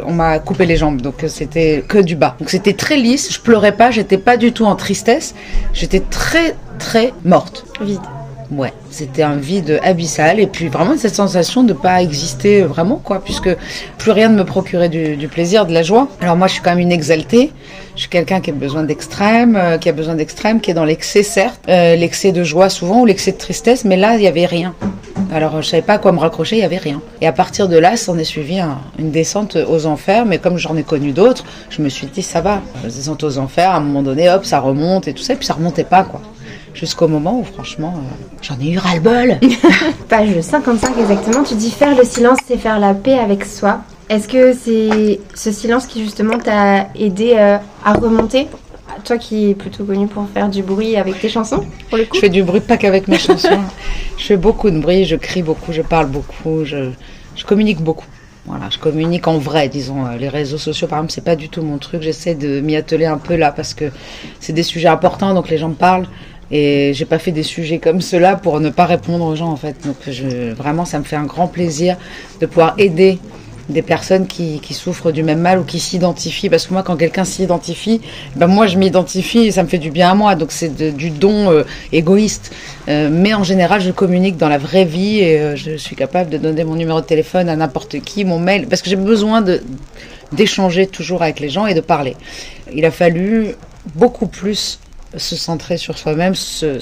on 0.05 0.13
m'a 0.13 0.39
coupé 0.39 0.65
les 0.65 0.77
jambes, 0.77 1.01
donc 1.01 1.23
euh, 1.23 1.27
c'était 1.27 1.83
que 1.87 1.97
du 1.97 2.15
bas. 2.15 2.35
Donc 2.39 2.49
c'était 2.49 2.73
très 2.73 2.97
lisse. 2.97 3.33
Je 3.33 3.39
pleurais 3.39 3.73
pas, 3.73 3.91
j'étais 3.91 4.17
pas 4.17 4.37
du 4.37 4.53
tout 4.53 4.65
en 4.65 4.75
tristesse. 4.75 5.35
J'étais 5.73 5.99
très, 5.99 6.55
très 6.79 7.13
morte. 7.25 7.65
Vide. 7.81 7.99
Ouais, 8.49 8.71
c'était 8.91 9.23
un 9.23 9.35
vide 9.35 9.77
abyssal 9.83 10.39
et 10.39 10.47
puis 10.47 10.69
vraiment 10.69 10.95
cette 10.97 11.15
sensation 11.15 11.63
de 11.63 11.73
pas 11.73 12.01
exister 12.01 12.61
vraiment 12.61 12.95
quoi, 12.95 13.21
puisque 13.21 13.49
plus 13.97 14.11
rien 14.11 14.29
ne 14.29 14.37
me 14.37 14.45
procurait 14.45 14.87
du, 14.87 15.27
plaisir, 15.27 15.65
de 15.65 15.73
la 15.73 15.83
joie. 15.83 16.07
Alors 16.21 16.37
moi 16.37 16.47
je 16.47 16.53
suis 16.53 16.61
quand 16.61 16.69
même 16.69 16.79
une 16.79 16.93
exaltée, 16.93 17.51
je 17.95 18.01
suis 18.01 18.09
quelqu'un 18.09 18.39
qui 18.39 18.51
a 18.51 18.53
besoin 18.53 18.83
d'extrême, 18.83 19.57
euh, 19.57 19.77
qui 19.77 19.89
a 19.89 19.91
besoin 19.91 20.15
d'extrême, 20.15 20.61
qui 20.61 20.71
est 20.71 20.73
dans 20.73 20.85
l'excès 20.85 21.23
certes, 21.23 21.59
euh, 21.67 21.97
l'excès 21.97 22.31
de 22.31 22.43
joie 22.43 22.69
souvent 22.69 23.01
ou 23.01 23.05
l'excès 23.05 23.33
de 23.33 23.37
tristesse, 23.37 23.83
mais 23.83 23.97
là 23.97 24.15
il 24.15 24.21
y 24.21 24.27
avait 24.27 24.45
rien. 24.45 24.73
Alors 25.33 25.61
je 25.61 25.67
savais 25.67 25.83
pas 25.83 25.93
à 25.93 25.97
quoi 25.97 26.13
me 26.13 26.19
raccrocher, 26.19 26.55
il 26.55 26.61
y 26.61 26.65
avait 26.65 26.77
rien. 26.77 27.01
Et 27.19 27.27
à 27.27 27.33
partir 27.33 27.67
de 27.67 27.77
là, 27.77 27.97
s'en 27.97 28.17
est 28.17 28.23
suivi 28.23 28.61
une 28.97 29.11
descente 29.11 29.57
aux 29.57 29.85
enfers, 29.87 30.25
mais 30.25 30.37
comme 30.37 30.57
j'en 30.57 30.77
ai 30.77 30.83
connu 30.83 31.11
d'autres, 31.11 31.43
je 31.69 31.81
me 31.81 31.89
suis 31.89 32.07
dit 32.07 32.21
ça 32.21 32.39
va, 32.39 32.61
descente 32.85 33.25
aux 33.25 33.39
enfers, 33.39 33.71
à 33.71 33.77
un 33.77 33.81
moment 33.81 34.03
donné, 34.03 34.29
hop, 34.29 34.45
ça 34.45 34.61
remonte 34.61 35.09
et 35.09 35.13
tout 35.13 35.23
ça, 35.23 35.33
et 35.33 35.35
puis 35.35 35.45
ça 35.45 35.53
remontait 35.53 35.83
pas 35.83 36.03
quoi 36.03 36.21
jusqu'au 36.77 37.07
moment 37.07 37.39
où 37.39 37.43
franchement 37.43 37.95
euh, 37.97 38.25
j'en 38.41 38.59
ai 38.59 38.71
eu 38.71 38.77
ras-le-bol. 38.77 39.39
Page 40.09 40.39
55 40.39 40.97
exactement, 40.99 41.43
tu 41.43 41.55
dis 41.55 41.71
faire 41.71 41.95
le 41.97 42.03
silence 42.03 42.37
c'est 42.45 42.57
faire 42.57 42.79
la 42.79 42.93
paix 42.93 43.17
avec 43.17 43.45
soi. 43.45 43.81
Est-ce 44.09 44.27
que 44.27 44.53
c'est 44.53 45.19
ce 45.33 45.51
silence 45.51 45.85
qui 45.87 46.03
justement 46.03 46.37
t'a 46.37 46.87
aidé 46.95 47.33
euh, 47.37 47.57
à 47.83 47.93
remonter? 47.93 48.47
Toi 49.03 49.17
qui 49.17 49.51
es 49.51 49.53
plutôt 49.53 49.83
connu 49.83 50.07
pour 50.07 50.27
faire 50.29 50.49
du 50.49 50.63
bruit 50.63 50.95
avec 50.95 51.19
tes 51.19 51.29
chansons, 51.29 51.65
pour 51.89 51.97
le 51.97 52.05
coup? 52.05 52.15
Je 52.15 52.21
fais 52.21 52.29
du 52.29 52.43
bruit 52.43 52.61
pas 52.61 52.77
qu'avec 52.77 53.07
mes 53.07 53.17
chansons. 53.17 53.61
je 54.17 54.23
fais 54.23 54.37
beaucoup 54.37 54.69
de 54.69 54.79
bruit, 54.79 55.05
je 55.05 55.15
crie 55.15 55.43
beaucoup, 55.43 55.71
je 55.71 55.81
parle 55.81 56.07
beaucoup, 56.07 56.63
je, 56.63 56.91
je 57.35 57.45
communique 57.45 57.81
beaucoup. 57.81 58.05
Voilà, 58.45 58.69
je 58.69 58.77
communique 58.77 59.27
en 59.27 59.37
vrai, 59.37 59.67
disons. 59.67 60.05
Euh, 60.05 60.15
les 60.15 60.29
réseaux 60.29 60.57
sociaux, 60.57 60.87
par 60.87 60.99
exemple, 60.99 61.11
c'est 61.11 61.23
pas 61.23 61.35
du 61.35 61.49
tout 61.49 61.61
mon 61.61 61.77
truc. 61.79 62.01
J'essaie 62.01 62.33
de 62.33 62.61
m'y 62.61 62.77
atteler 62.77 63.05
un 63.05 63.17
peu 63.17 63.35
là 63.35 63.51
parce 63.51 63.73
que 63.73 63.91
c'est 64.39 64.53
des 64.53 64.63
sujets 64.63 64.87
importants, 64.87 65.33
donc 65.33 65.49
les 65.49 65.57
gens 65.57 65.67
me 65.67 65.75
parlent. 65.75 66.07
Et 66.51 66.91
j'ai 66.93 67.05
pas 67.05 67.19
fait 67.19 67.31
des 67.31 67.43
sujets 67.43 67.77
comme 67.77 68.01
cela 68.01 68.35
pour 68.35 68.59
ne 68.59 68.69
pas 68.69 68.85
répondre 68.85 69.25
aux 69.25 69.35
gens 69.35 69.49
en 69.49 69.57
fait. 69.57 69.75
Donc 69.85 69.97
je, 70.07 70.53
vraiment, 70.53 70.85
ça 70.85 70.99
me 70.99 71.03
fait 71.03 71.15
un 71.15 71.25
grand 71.25 71.47
plaisir 71.47 71.97
de 72.39 72.45
pouvoir 72.45 72.75
aider 72.77 73.19
des 73.69 73.81
personnes 73.81 74.27
qui, 74.27 74.59
qui 74.61 74.73
souffrent 74.73 75.11
du 75.11 75.23
même 75.23 75.39
mal 75.39 75.59
ou 75.59 75.63
qui 75.63 75.79
s'identifient. 75.79 76.49
Parce 76.49 76.67
que 76.67 76.73
moi, 76.73 76.83
quand 76.83 76.95
quelqu'un 76.95 77.25
s'identifie, 77.25 78.01
ben 78.35 78.47
moi 78.47 78.67
je 78.67 78.77
m'identifie 78.77 79.39
et 79.39 79.51
ça 79.51 79.63
me 79.63 79.67
fait 79.67 79.77
du 79.77 79.91
bien 79.91 80.11
à 80.11 80.15
moi. 80.15 80.35
Donc 80.35 80.51
c'est 80.51 80.95
du 80.95 81.09
don 81.09 81.51
euh, 81.51 81.63
égoïste. 81.91 82.53
Euh, 82.87 83.09
mais 83.11 83.33
en 83.33 83.43
général, 83.43 83.81
je 83.81 83.91
communique 83.91 84.37
dans 84.37 84.49
la 84.49 84.57
vraie 84.57 84.85
vie 84.85 85.19
et 85.19 85.39
euh, 85.39 85.55
je 85.55 85.75
suis 85.75 85.95
capable 85.95 86.29
de 86.29 86.37
donner 86.37 86.63
mon 86.63 86.75
numéro 86.75 87.01
de 87.01 87.05
téléphone 87.05 87.49
à 87.49 87.55
n'importe 87.55 87.99
qui, 87.99 88.23
mon 88.23 88.39
mail, 88.39 88.67
parce 88.67 88.81
que 88.81 88.89
j'ai 88.89 88.95
besoin 88.95 89.41
de 89.41 89.61
d'échanger 90.33 90.87
toujours 90.87 91.23
avec 91.23 91.39
les 91.39 91.47
gens 91.47 91.67
et 91.67 91.73
de 91.73 91.79
parler. 91.79 92.17
Il 92.73 92.83
a 92.83 92.91
fallu 92.91 93.55
beaucoup 93.95 94.27
plus 94.27 94.77
se 95.15 95.35
centrer 95.35 95.77
sur 95.77 95.97
soi-même, 95.97 96.35
se, 96.35 96.79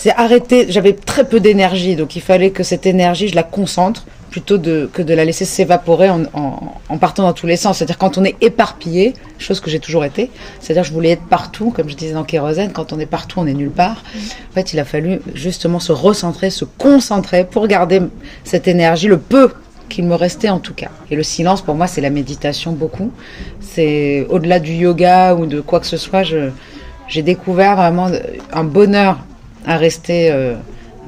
c'est 0.00 0.14
arrêter. 0.16 0.66
J'avais 0.70 0.94
très 0.94 1.24
peu 1.24 1.40
d'énergie, 1.40 1.94
donc 1.94 2.16
il 2.16 2.22
fallait 2.22 2.50
que 2.50 2.62
cette 2.62 2.86
énergie, 2.86 3.28
je 3.28 3.34
la 3.34 3.42
concentre 3.42 4.06
plutôt 4.30 4.58
que 4.58 5.02
de 5.02 5.12
la 5.12 5.24
laisser 5.24 5.44
s'évaporer 5.44 6.08
en, 6.08 6.22
en, 6.32 6.98
partant 6.98 7.24
dans 7.24 7.32
tous 7.32 7.46
les 7.46 7.56
sens. 7.56 7.78
C'est-à-dire 7.78 7.98
quand 7.98 8.16
on 8.16 8.24
est 8.24 8.36
éparpillé, 8.40 9.12
chose 9.38 9.60
que 9.60 9.70
j'ai 9.70 9.80
toujours 9.80 10.04
été, 10.04 10.30
c'est-à-dire 10.60 10.84
je 10.84 10.92
voulais 10.92 11.10
être 11.10 11.26
partout, 11.26 11.70
comme 11.70 11.88
je 11.88 11.96
disais 11.96 12.14
dans 12.14 12.24
Kérosène, 12.24 12.72
quand 12.72 12.92
on 12.92 13.00
est 13.00 13.06
partout, 13.06 13.40
on 13.40 13.46
est 13.46 13.54
nulle 13.54 13.70
part. 13.70 14.04
En 14.50 14.54
fait, 14.54 14.72
il 14.72 14.78
a 14.78 14.84
fallu 14.84 15.20
justement 15.34 15.80
se 15.80 15.92
recentrer, 15.92 16.50
se 16.50 16.64
concentrer 16.64 17.44
pour 17.44 17.66
garder 17.66 18.00
cette 18.44 18.68
énergie, 18.68 19.08
le 19.08 19.18
peu 19.18 19.52
qu'il 19.88 20.06
me 20.06 20.14
restait 20.14 20.48
en 20.48 20.60
tout 20.60 20.74
cas. 20.74 20.90
Et 21.10 21.16
le 21.16 21.24
silence, 21.24 21.60
pour 21.60 21.74
moi, 21.74 21.88
c'est 21.88 22.00
la 22.00 22.10
méditation 22.10 22.72
beaucoup. 22.72 23.12
C'est 23.60 24.26
au-delà 24.30 24.60
du 24.60 24.72
yoga 24.72 25.34
ou 25.34 25.46
de 25.46 25.60
quoi 25.60 25.80
que 25.80 25.86
ce 25.86 25.96
soit, 25.96 26.22
je, 26.22 26.50
j'ai 27.10 27.22
découvert 27.22 27.76
vraiment 27.76 28.08
un 28.52 28.64
bonheur 28.64 29.18
à 29.66 29.76
rester 29.76 30.30
euh, 30.30 30.54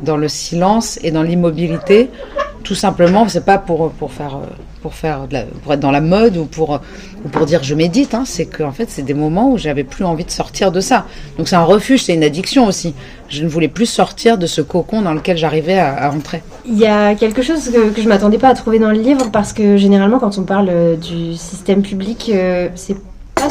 dans 0.03 0.17
le 0.17 0.29
silence 0.29 0.99
et 1.03 1.11
dans 1.13 1.23
l'immobilité. 1.23 2.11
Tout 2.65 2.75
simplement, 2.75 3.27
c'est 3.29 3.45
pas 3.45 3.59
pour 3.59 3.91
pour 3.93 4.13
faire 4.13 4.39
pour 4.83 4.95
faire 4.95 5.27
pour 5.63 5.73
être 5.73 5.81
dans 5.81 5.91
la 5.93 6.01
mode 6.01 6.37
ou 6.37 6.45
pour 6.45 6.81
ou 7.25 7.29
pour 7.29 7.47
dire 7.47 7.63
je 7.63 7.75
médite. 7.75 8.15
Hein, 8.15 8.25
c'est 8.27 8.47
que 8.47 8.63
en 8.65 8.73
fait, 8.73 8.91
c'est 8.91 9.03
des 9.03 9.15
moments 9.15 9.51
où 9.53 9.59
j'avais 9.59 9.85
plus 9.85 10.05
envie 10.05 10.25
de 10.25 10.31
sortir 10.31 10.71
de 10.73 10.81
ça. 10.81 11.07
Donc 11.39 11.49
c'est 11.49 11.57
un 11.57 11.65
refuge, 11.65 12.05
c'est 12.05 12.15
une 12.15 12.25
addiction 12.25 12.67
aussi. 12.67 12.95
Je 13.29 13.43
ne 13.43 13.49
voulais 13.49 13.69
plus 13.69 13.87
sortir 13.87 14.39
de 14.39 14.47
ce 14.47 14.61
cocon 14.61 15.03
dans 15.03 15.15
lequel 15.15 15.37
j'arrivais 15.37 15.79
à, 15.79 15.95
à 15.95 16.11
entrer. 16.11 16.43
Il 16.67 16.79
y 16.79 16.87
a 16.87 17.15
quelque 17.15 17.43
chose 17.43 17.71
que, 17.71 17.91
que 17.91 18.03
je 18.03 18.09
m'attendais 18.09 18.39
pas 18.39 18.49
à 18.49 18.55
trouver 18.55 18.79
dans 18.81 18.91
le 18.91 19.01
livre 19.01 19.31
parce 19.33 19.53
que 19.53 19.77
généralement 19.77 20.19
quand 20.19 20.37
on 20.39 20.45
parle 20.45 20.69
euh, 20.69 20.97
du 20.97 21.35
système 21.35 21.83
public, 21.83 22.31
euh, 22.33 22.69
c'est 22.75 22.97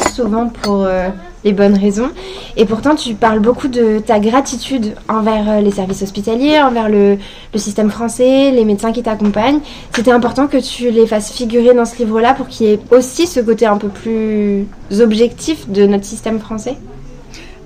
souvent 0.00 0.48
pour 0.48 0.84
euh, 0.84 1.08
les 1.44 1.52
bonnes 1.52 1.76
raisons. 1.76 2.10
Et 2.56 2.64
pourtant 2.64 2.94
tu 2.94 3.14
parles 3.14 3.40
beaucoup 3.40 3.68
de 3.68 3.98
ta 3.98 4.18
gratitude 4.18 4.94
envers 5.08 5.48
euh, 5.48 5.60
les 5.60 5.70
services 5.70 6.02
hospitaliers, 6.02 6.60
envers 6.60 6.88
le, 6.88 7.18
le 7.52 7.58
système 7.58 7.90
français, 7.90 8.50
les 8.50 8.64
médecins 8.64 8.92
qui 8.92 9.02
t'accompagnent. 9.02 9.60
C'était 9.94 10.12
important 10.12 10.46
que 10.46 10.58
tu 10.58 10.90
les 10.90 11.06
fasses 11.06 11.32
figurer 11.32 11.74
dans 11.74 11.84
ce 11.84 11.96
livre-là 11.98 12.34
pour 12.34 12.48
qu'il 12.48 12.66
y 12.66 12.70
ait 12.72 12.80
aussi 12.90 13.26
ce 13.26 13.40
côté 13.40 13.66
un 13.66 13.78
peu 13.78 13.88
plus 13.88 14.66
objectif 15.00 15.68
de 15.68 15.86
notre 15.86 16.04
système 16.04 16.38
français? 16.38 16.76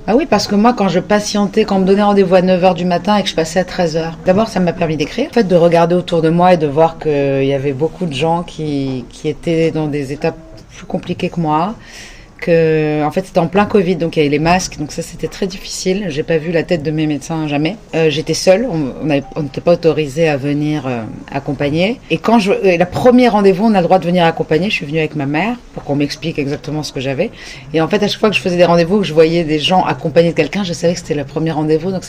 Ah 0.09 0.15
oui, 0.15 0.27
parce 0.27 0.47
que 0.47 0.55
moi, 0.55 0.73
quand 0.73 0.89
je 0.89 1.01
patientais, 1.01 1.65
quand 1.65 1.77
on 1.77 1.81
me 1.81 1.85
donnait 1.85 2.03
rendez-vous 2.03 2.37
à 2.37 2.41
9h 2.41 2.75
du 2.75 2.85
matin 2.85 3.17
et 3.17 3.25
que 3.25 3.29
je 3.29 3.35
passais 3.35 3.59
à 3.59 3.65
13h, 3.65 4.13
d'abord, 4.25 4.47
ça 4.47 4.61
m'a 4.61 4.73
permis 4.73 4.97
d'écrire. 4.97 5.29
En 5.31 5.33
fait, 5.33 5.49
de 5.49 5.57
regarder 5.57 5.97
autour 5.97 6.23
de 6.23 6.29
moi 6.29 6.55
et 6.55 6.57
de 6.57 6.69
voir 6.69 6.99
qu'il 7.01 7.45
y 7.45 7.53
avait 7.53 7.73
beaucoup 7.73 8.07
de 8.07 8.15
gens 8.15 8.45
qui, 8.45 9.05
qui 9.09 9.29
étaient 9.29 9.73
dans 9.73 9.89
des 9.89 10.13
étapes 10.13 10.37
plus 10.77 10.87
compliquées 10.87 11.29
que 11.29 11.41
moi. 11.41 11.75
Que, 12.47 13.03
en 13.05 13.11
fait, 13.11 13.27
c'était 13.27 13.41
en 13.41 13.49
plein 13.49 13.67
Covid, 13.67 13.97
donc 13.97 14.15
il 14.15 14.21
y 14.21 14.23
avait 14.23 14.31
les 14.31 14.39
masques, 14.39 14.79
donc 14.79 14.93
ça 14.93 15.03
c'était 15.03 15.27
très 15.27 15.49
difficile. 15.49 16.07
J'ai 16.11 16.23
pas 16.23 16.39
vu 16.39 16.53
la 16.53 16.63
tête 16.63 16.85
de 16.85 16.93
mes 16.93 17.09
médecins 17.09 17.49
jamais. 17.49 17.75
Euh, 17.97 18.09
J'étais 18.09 18.35
seule, 18.35 18.69
on 18.71 19.43
n'était 19.43 19.61
pas 19.61 19.73
autorisé 19.73 20.29
à 20.29 20.37
venir 20.37 20.87
euh, 20.87 21.03
accompagner. 21.33 21.99
Et 22.09 22.19
quand 22.19 22.39
je, 22.39 22.53
et 22.63 22.79
la 22.79 22.87
première 22.87 23.33
rendez-vous, 23.33 23.65
on 23.65 23.75
a 23.75 23.81
le 23.81 23.83
droit 23.83 23.99
de 23.99 24.05
venir 24.05 24.25
accompagner. 24.25 24.71
Je 24.71 24.75
suis 24.75 24.87
venue 24.87 25.01
avec 25.01 25.17
ma 25.17 25.27
mère 25.27 25.57
pour 25.75 25.83
qu'on 25.83 25.97
m'explique 25.97 26.39
exactement 26.39 26.85
ce 26.85 26.93
que 26.93 27.01
j'avais. 27.01 27.33
Et 27.75 27.81
en 27.81 27.89
fait, 27.89 28.01
à 28.05 28.07
chaque 28.07 28.21
fois 28.21 28.31
que 28.31 28.37
je 28.37 28.41
faisais 28.41 28.57
des 28.57 28.65
rendez-vous, 28.65 29.01
que 29.01 29.07
je 29.07 29.13
voyais 29.13 29.43
des 29.43 29.59
gens 29.59 29.83
accompagnés 29.85 30.31
de 30.31 30.37
quelqu'un, 30.37 30.63
je 30.63 30.73
savais 30.73 30.93
que 30.93 31.01
c'était 31.01 31.15
le 31.17 31.25
premier 31.25 31.51
rendez-vous. 31.51 31.91
Donc 31.91 32.05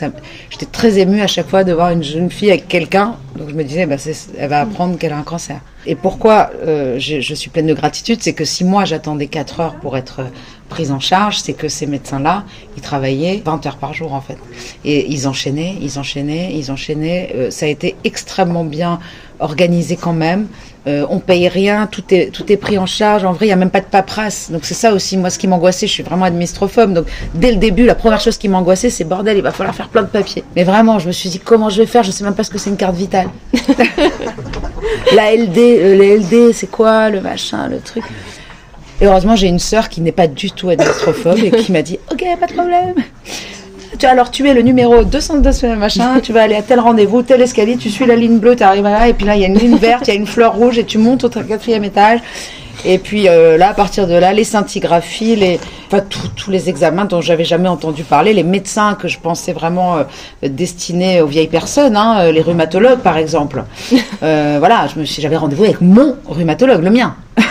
j'étais 0.51 0.67
très 0.67 0.99
émue 0.99 1.21
à 1.21 1.27
chaque 1.27 1.49
fois 1.49 1.63
de 1.63 1.73
voir 1.73 1.89
une 1.89 2.03
jeune 2.03 2.29
fille 2.29 2.51
avec 2.51 2.67
quelqu'un. 2.67 3.15
Donc 3.35 3.49
je 3.49 3.55
me 3.55 3.63
disais, 3.63 3.87
bah, 3.87 3.95
elle 4.37 4.49
va 4.49 4.61
apprendre 4.61 4.99
qu'elle 4.99 5.13
a 5.13 5.17
un 5.17 5.23
cancer. 5.23 5.61
Et 5.87 5.95
pourquoi 5.95 6.51
euh, 6.65 6.99
je, 6.99 7.21
je 7.21 7.33
suis 7.33 7.49
pleine 7.49 7.65
de 7.65 7.73
gratitude, 7.73 8.21
c'est 8.21 8.33
que 8.33 8.43
si 8.43 8.65
moi 8.65 8.83
j'attendais 8.83 9.27
4 9.27 9.59
heures 9.61 9.75
pour 9.75 9.95
être 9.95 10.19
euh, 10.19 10.29
prise 10.67 10.91
en 10.91 10.99
charge, 10.99 11.39
c'est 11.39 11.53
que 11.53 11.69
ces 11.69 11.87
médecins-là, 11.87 12.43
ils 12.75 12.83
travaillaient 12.83 13.41
20 13.43 13.65
heures 13.65 13.77
par 13.77 13.93
jour 13.93 14.13
en 14.13 14.19
fait. 14.19 14.37
Et 14.83 15.07
ils 15.09 15.29
enchaînaient, 15.29 15.75
ils 15.81 15.97
enchaînaient, 15.97 16.51
ils 16.53 16.71
enchaînaient. 16.71 17.31
Euh, 17.35 17.51
ça 17.51 17.67
a 17.67 17.69
été 17.69 17.95
extrêmement 18.03 18.65
bien 18.65 18.99
organisé 19.39 19.95
quand 19.95 20.13
même. 20.13 20.47
Euh, 20.87 21.05
on 21.09 21.19
paye 21.19 21.49
rien, 21.49 21.85
tout 21.85 22.03
est, 22.11 22.31
tout 22.31 22.49
est 22.51 22.55
pris 22.55 22.77
en 22.77 22.85
charge. 22.85 23.25
En 23.25 23.33
vrai, 23.33 23.47
il 23.47 23.49
n'y 23.49 23.53
a 23.53 23.57
même 23.57 23.69
pas 23.69 23.81
de 23.81 23.85
paperasse. 23.85 24.49
Donc 24.51 24.63
c'est 24.63 24.73
ça 24.73 24.93
aussi, 24.93 25.17
moi, 25.17 25.29
ce 25.29 25.37
qui 25.37 25.47
m'angoissait. 25.47 25.85
Je 25.85 25.91
suis 25.91 26.03
vraiment 26.03 26.25
administrophobe. 26.25 26.93
Donc 26.93 27.07
dès 27.33 27.51
le 27.51 27.57
début, 27.57 27.85
la 27.85 27.95
première 27.95 28.21
chose 28.21 28.37
qui 28.37 28.47
m'angoissait, 28.47 28.89
c'est 28.89 29.03
bordel, 29.03 29.37
il 29.37 29.43
va 29.43 29.51
falloir 29.51 29.75
faire 29.75 29.89
plein 29.89 30.03
de 30.03 30.07
papiers. 30.07 30.45
Mais 30.55 30.63
vraiment, 30.63 30.97
je 30.99 31.07
me 31.07 31.11
suis 31.11 31.29
dit, 31.29 31.39
comment 31.39 31.69
je 31.69 31.81
vais 31.81 31.87
faire? 31.87 32.03
Je 32.03 32.11
sais 32.11 32.23
même 32.23 32.35
pas 32.35 32.43
ce 32.43 32.49
que 32.49 32.57
c'est 32.57 32.69
une 32.69 32.77
carte 32.77 32.95
vitale. 32.95 33.27
la 35.13 35.35
LD, 35.35 35.57
euh, 35.57 36.17
LD, 36.19 36.53
c'est 36.53 36.71
quoi 36.71 37.09
le 37.09 37.19
machin, 37.19 37.67
le 37.67 37.79
truc? 37.79 38.03
Et 39.01 39.05
heureusement, 39.05 39.35
j'ai 39.35 39.47
une 39.47 39.59
sœur 39.59 39.89
qui 39.89 40.01
n'est 40.01 40.11
pas 40.11 40.27
du 40.27 40.51
tout 40.51 40.69
administrophobe 40.69 41.39
et 41.39 41.51
qui 41.51 41.71
m'a 41.71 41.81
dit, 41.81 41.99
ok, 42.11 42.23
pas 42.39 42.47
de 42.47 42.53
problème. 42.53 42.95
Tu 43.99 44.05
alors 44.05 44.31
tu 44.31 44.47
es 44.47 44.53
le 44.53 44.61
numéro 44.61 45.03
202 45.03 45.75
machin, 45.75 46.19
tu 46.19 46.33
vas 46.33 46.43
aller 46.43 46.55
à 46.55 46.61
tel 46.61 46.79
rendez-vous, 46.79 47.23
tel 47.23 47.41
escalier, 47.41 47.77
tu 47.77 47.89
suis 47.89 48.05
la 48.05 48.15
ligne 48.15 48.37
bleue, 48.37 48.55
tu 48.55 48.63
arrives 48.63 48.83
là, 48.83 49.07
et 49.07 49.13
puis 49.13 49.25
là 49.25 49.35
il 49.35 49.41
y 49.41 49.45
a 49.45 49.47
une 49.47 49.57
ligne 49.57 49.77
verte, 49.77 50.07
il 50.07 50.13
y 50.13 50.17
a 50.17 50.19
une 50.19 50.27
fleur 50.27 50.53
rouge, 50.53 50.77
et 50.77 50.83
tu 50.83 50.97
montes 50.97 51.23
au 51.23 51.29
quatrième 51.29 51.83
étage. 51.83 52.19
Et 52.85 52.99
puis 52.99 53.27
euh, 53.27 53.57
là, 53.57 53.69
à 53.69 53.73
partir 53.73 54.07
de 54.07 54.13
là, 54.13 54.33
les 54.33 54.43
scintigraphies, 54.43 55.35
les, 55.35 55.59
enfin 55.87 56.03
tous 56.35 56.51
les 56.51 56.69
examens 56.69 57.05
dont 57.05 57.21
j'avais 57.21 57.43
jamais 57.43 57.69
entendu 57.69 58.03
parler, 58.03 58.33
les 58.33 58.43
médecins 58.43 58.95
que 58.95 59.07
je 59.07 59.19
pensais 59.19 59.53
vraiment 59.53 59.97
euh, 59.97 60.03
destinés 60.43 61.21
aux 61.21 61.27
vieilles 61.27 61.47
personnes, 61.47 61.95
hein, 61.95 62.19
euh, 62.19 62.31
les 62.31 62.41
rhumatologues 62.41 62.99
par 62.99 63.17
exemple. 63.17 63.63
Euh, 64.23 64.57
voilà, 64.59 64.87
j'avais 65.03 65.37
rendez-vous 65.37 65.63
avec 65.63 65.81
mon 65.81 66.15
rhumatologue, 66.27 66.83
le 66.83 66.91
mien. 66.91 67.15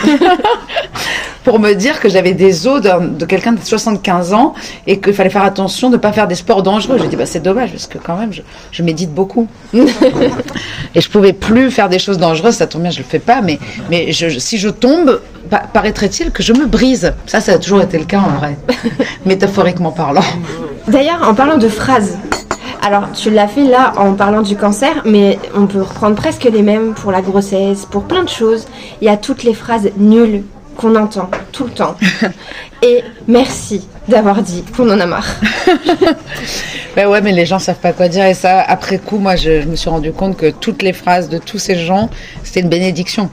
pour 1.47 1.61
me 1.61 1.75
dire 1.75 2.01
que 2.01 2.09
j'avais 2.09 2.33
des 2.33 2.67
os 2.67 2.81
de, 2.83 3.25
quelqu'un 3.25 3.53
de 3.53 3.61
75 3.63 4.33
ans 4.35 4.53
et 4.89 4.99
qu'il 4.99 5.13
fallait 5.15 5.31
faire 5.31 5.45
attention 5.45 5.91
de 5.91 5.95
ne 5.95 6.01
pas 6.01 6.11
faire 6.11 6.27
des 6.27 6.35
sports 6.35 6.65
dangereux. 6.65 6.99
J'ai 7.01 7.07
dit, 7.07 7.15
bah, 7.15 7.25
c'est 7.25 7.39
dommage 7.39 7.71
parce 7.71 7.87
que 7.87 7.99
quand 7.99 8.17
même, 8.17 8.33
je, 8.33 8.43
je 8.73 8.83
médite 8.83 9.15
beaucoup. 9.15 9.47
et 9.73 11.01
je 11.01 11.09
pouvais 11.09 11.33
plus 11.33 11.71
faire 11.71 11.89
des 11.89 12.01
choses 12.01 12.19
dangereuses, 12.19 12.57
ça 12.57 12.67
tombe 12.67 12.83
bien, 12.83 12.91
je 12.91 12.99
le 12.99 13.05
fais 13.05 13.21
pas, 13.21 13.43
mais, 13.43 13.61
mais 13.91 14.11
je- 14.11 14.41
si 14.41 14.59
je 14.59 14.69
tombe, 14.69 15.21
pa- 15.49 15.63
paraîtrait-il 15.73 16.33
que 16.33 16.43
je 16.43 16.53
me 16.53 16.67
brise. 16.67 17.15
Ça, 17.27 17.41
ça 17.41 17.53
a 17.53 17.59
toujours 17.59 17.81
été 17.81 17.97
le 17.97 18.07
cas 18.07 18.19
en 18.19 18.39
vrai, 18.41 18.57
métaphoriquement 19.25 19.93
parlant. 19.93 20.25
D'ailleurs, 20.89 21.29
en 21.29 21.35
parlant 21.35 21.59
de 21.59 21.69
phrases, 21.69 22.19
alors 22.83 23.13
tu 23.13 23.31
l'as 23.31 23.47
fait 23.47 23.65
là 23.69 23.93
en 23.99 24.15
parlant 24.15 24.43
du 24.43 24.57
cancer, 24.57 25.03
mais 25.05 25.39
on 25.55 25.67
peut 25.69 25.83
reprendre 25.83 26.17
presque 26.17 26.43
les 26.43 26.63
mêmes 26.63 26.93
pour 26.95 27.13
la 27.13 27.23
grossesse, 27.23 27.87
pour 27.87 28.03
plein 28.03 28.25
de 28.25 28.29
choses. 28.29 28.67
Il 29.01 29.05
y 29.05 29.09
a 29.09 29.17
toutes 29.17 29.45
les 29.45 29.55
phrases 29.55 29.91
nulles 29.97 30.43
qu'on 30.77 30.95
entend 30.97 31.31
tout 31.53 31.65
le 31.65 31.71
temps. 31.71 31.97
Et 32.83 33.03
merci 33.27 33.87
d'avoir 34.09 34.43
dit 34.43 34.65
qu'on 34.77 34.91
en 34.91 35.01
a 35.01 35.07
marre. 35.07 35.29
Ben 36.97 37.07
ouais, 37.09 37.21
mais 37.21 37.33
les 37.33 37.45
gens 37.45 37.59
savent 37.59 37.79
pas 37.79 37.93
quoi 37.93 38.09
dire 38.09 38.25
et 38.25 38.33
ça, 38.33 38.63
après 38.63 38.97
coup, 38.97 39.19
moi, 39.19 39.37
je, 39.37 39.61
je 39.61 39.69
me 39.69 39.77
suis 39.77 39.91
rendu 39.91 40.13
compte 40.13 40.35
que 40.39 40.51
toutes 40.51 40.81
les 40.81 40.95
phrases 40.95 41.29
de 41.29 41.37
tous 41.37 41.59
ces 41.59 41.77
gens, 41.77 42.09
c'était 42.43 42.61
une 42.61 42.71
bénédiction. 42.71 43.29